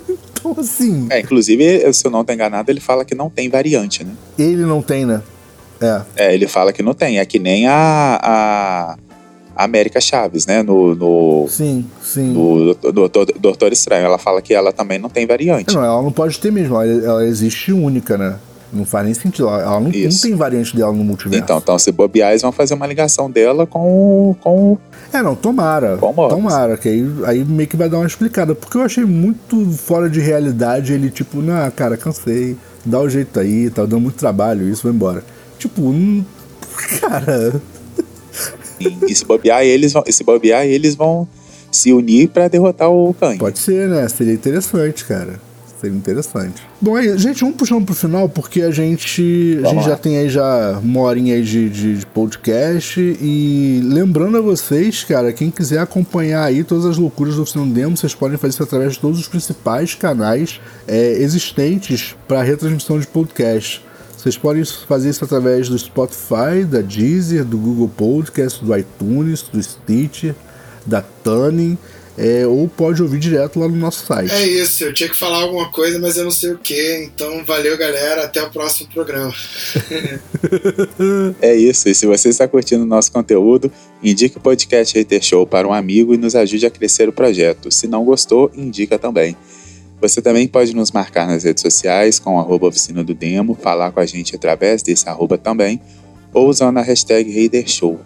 [0.10, 4.04] então, assim, É, inclusive, se eu não tô enganado, ele fala que não tem variante,
[4.04, 4.12] né?
[4.38, 5.22] ele não tem, né?
[5.80, 6.02] É.
[6.18, 7.20] É, ele fala que não tem.
[7.20, 8.98] É que nem a, a, a
[9.64, 10.64] América Chaves, né?
[10.64, 12.32] No, no, Sim, sim.
[12.32, 14.06] no Doutor, Doutor Estranho.
[14.06, 15.76] Ela fala que ela também não tem variante.
[15.76, 18.38] Não, ela não pode ter mesmo, ela, ela existe única, né?
[18.72, 19.50] Não faz nem sentido.
[19.50, 19.92] Ela, não, não
[20.22, 21.44] tem variante dela no multiverso.
[21.44, 24.78] Então, então, se bobear, eles vão fazer uma ligação dela com, com
[25.12, 25.98] É, não, tomara.
[25.98, 26.14] Com.
[26.14, 28.56] Tomara, que aí, aí meio que vai dar uma explicada.
[28.56, 32.56] Porque eu achei muito fora de realidade ele, tipo, não, cara, cansei,
[32.86, 35.24] dá o jeito aí, tá dando muito trabalho, isso, vai embora.
[35.58, 36.24] Tipo, hum,
[38.84, 39.12] cara.
[39.12, 41.28] E se bobear, eles vão, se bobear, eles vão
[41.72, 43.38] se unir pra derrotar o Kang.
[43.38, 44.08] Pode ser, né?
[44.10, 45.40] Seria interessante, cara.
[45.80, 46.62] Seria interessante.
[46.82, 49.82] Bom, aí, gente, vamos puxando pro final, porque a gente, a gente lá.
[49.82, 53.00] já tem aí já uma horinha aí de, de, de podcast.
[53.00, 57.96] E lembrando a vocês, cara, quem quiser acompanhar aí todas as loucuras do Oficina Demo,
[57.96, 63.08] vocês podem fazer isso através de todos os principais canais é, existentes para retransmissão de
[63.08, 63.82] podcast.
[64.20, 69.64] Vocês podem fazer isso através do Spotify, da Deezer, do Google Podcast, do iTunes, do
[69.64, 70.36] Stitcher,
[70.86, 71.78] da Tuning,
[72.18, 74.34] é, ou pode ouvir direto lá no nosso site.
[74.34, 77.06] É isso, eu tinha que falar alguma coisa, mas eu não sei o que.
[77.06, 78.26] Então, valeu, galera.
[78.26, 79.34] Até o próximo programa.
[81.42, 81.88] É isso.
[81.88, 83.72] E se você está curtindo o nosso conteúdo,
[84.04, 87.72] indique o podcast Hater Show para um amigo e nos ajude a crescer o projeto.
[87.72, 89.38] Se não gostou, indica também.
[90.02, 94.00] Você também pode nos marcar nas redes sociais com arroba oficina do demo, falar com
[94.00, 95.82] a gente através desse arroba também,
[96.34, 98.00] ou usando a hashtag Hater Show.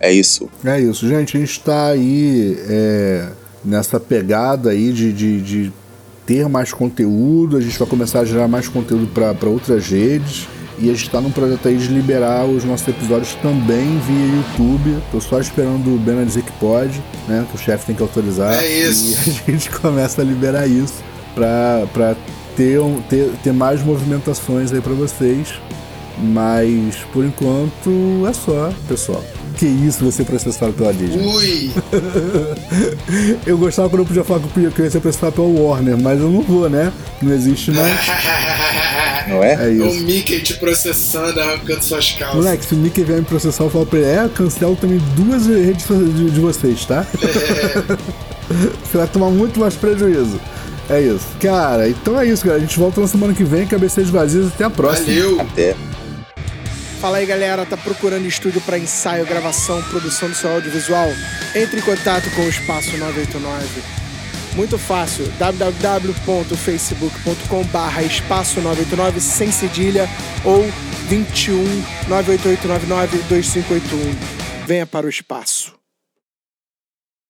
[0.00, 0.48] É isso.
[0.64, 1.36] É isso, gente.
[1.36, 3.28] A gente está aí é,
[3.64, 5.72] nessa pegada aí de, de, de
[6.26, 7.56] ter mais conteúdo.
[7.56, 10.48] A gente vai começar a gerar mais conteúdo para outras redes.
[10.78, 15.02] E a gente está num projeto aí de liberar os nossos episódios também via YouTube.
[15.10, 17.46] Tô só esperando o Bena dizer que pode, né?
[17.48, 18.62] Que o chefe tem que autorizar.
[18.62, 19.30] É isso.
[19.30, 21.02] E a gente começa a liberar isso
[21.36, 22.16] para
[22.56, 25.54] ter, um- ter, ter mais movimentações aí para vocês.
[26.18, 29.22] Mas por enquanto é só, pessoal.
[29.58, 31.22] Que isso você processado pela Disney.
[31.26, 31.70] Ui!
[33.46, 35.46] Eu gostava quando eu podia falar que eu podia- que eu ia ser processado pela
[35.46, 36.90] Warner, mas eu não vou, né?
[37.22, 37.92] Não existe mais.
[39.28, 39.54] Não é?
[39.54, 40.04] É o isso.
[40.04, 42.36] Mickey te processando, arrancando suas calças.
[42.36, 45.46] Moleque, se o Mickey vier me processar, eu falo pra ele, é, cancelo também duas
[45.48, 47.04] redes de, de vocês, tá?
[48.84, 50.38] Você vai tomar muito mais prejuízo.
[50.88, 51.26] É isso.
[51.40, 52.62] Cara, então é isso, galera.
[52.62, 54.48] A gente volta na semana que vem, cabeceiras vazias.
[54.48, 55.06] Até a próxima.
[55.06, 55.40] Valeu!
[55.40, 55.74] Até.
[57.00, 61.08] Fala aí galera, tá procurando estúdio para ensaio, gravação, produção do seu audiovisual?
[61.54, 63.82] Entre em contato com o Espaço 989.
[64.54, 70.08] Muito fácil, www.facebook.com barra espaço 989 sem cedilha
[70.42, 70.66] ou
[71.08, 71.62] 21
[72.08, 74.16] 98899 2581.
[74.66, 75.75] Venha para o espaço.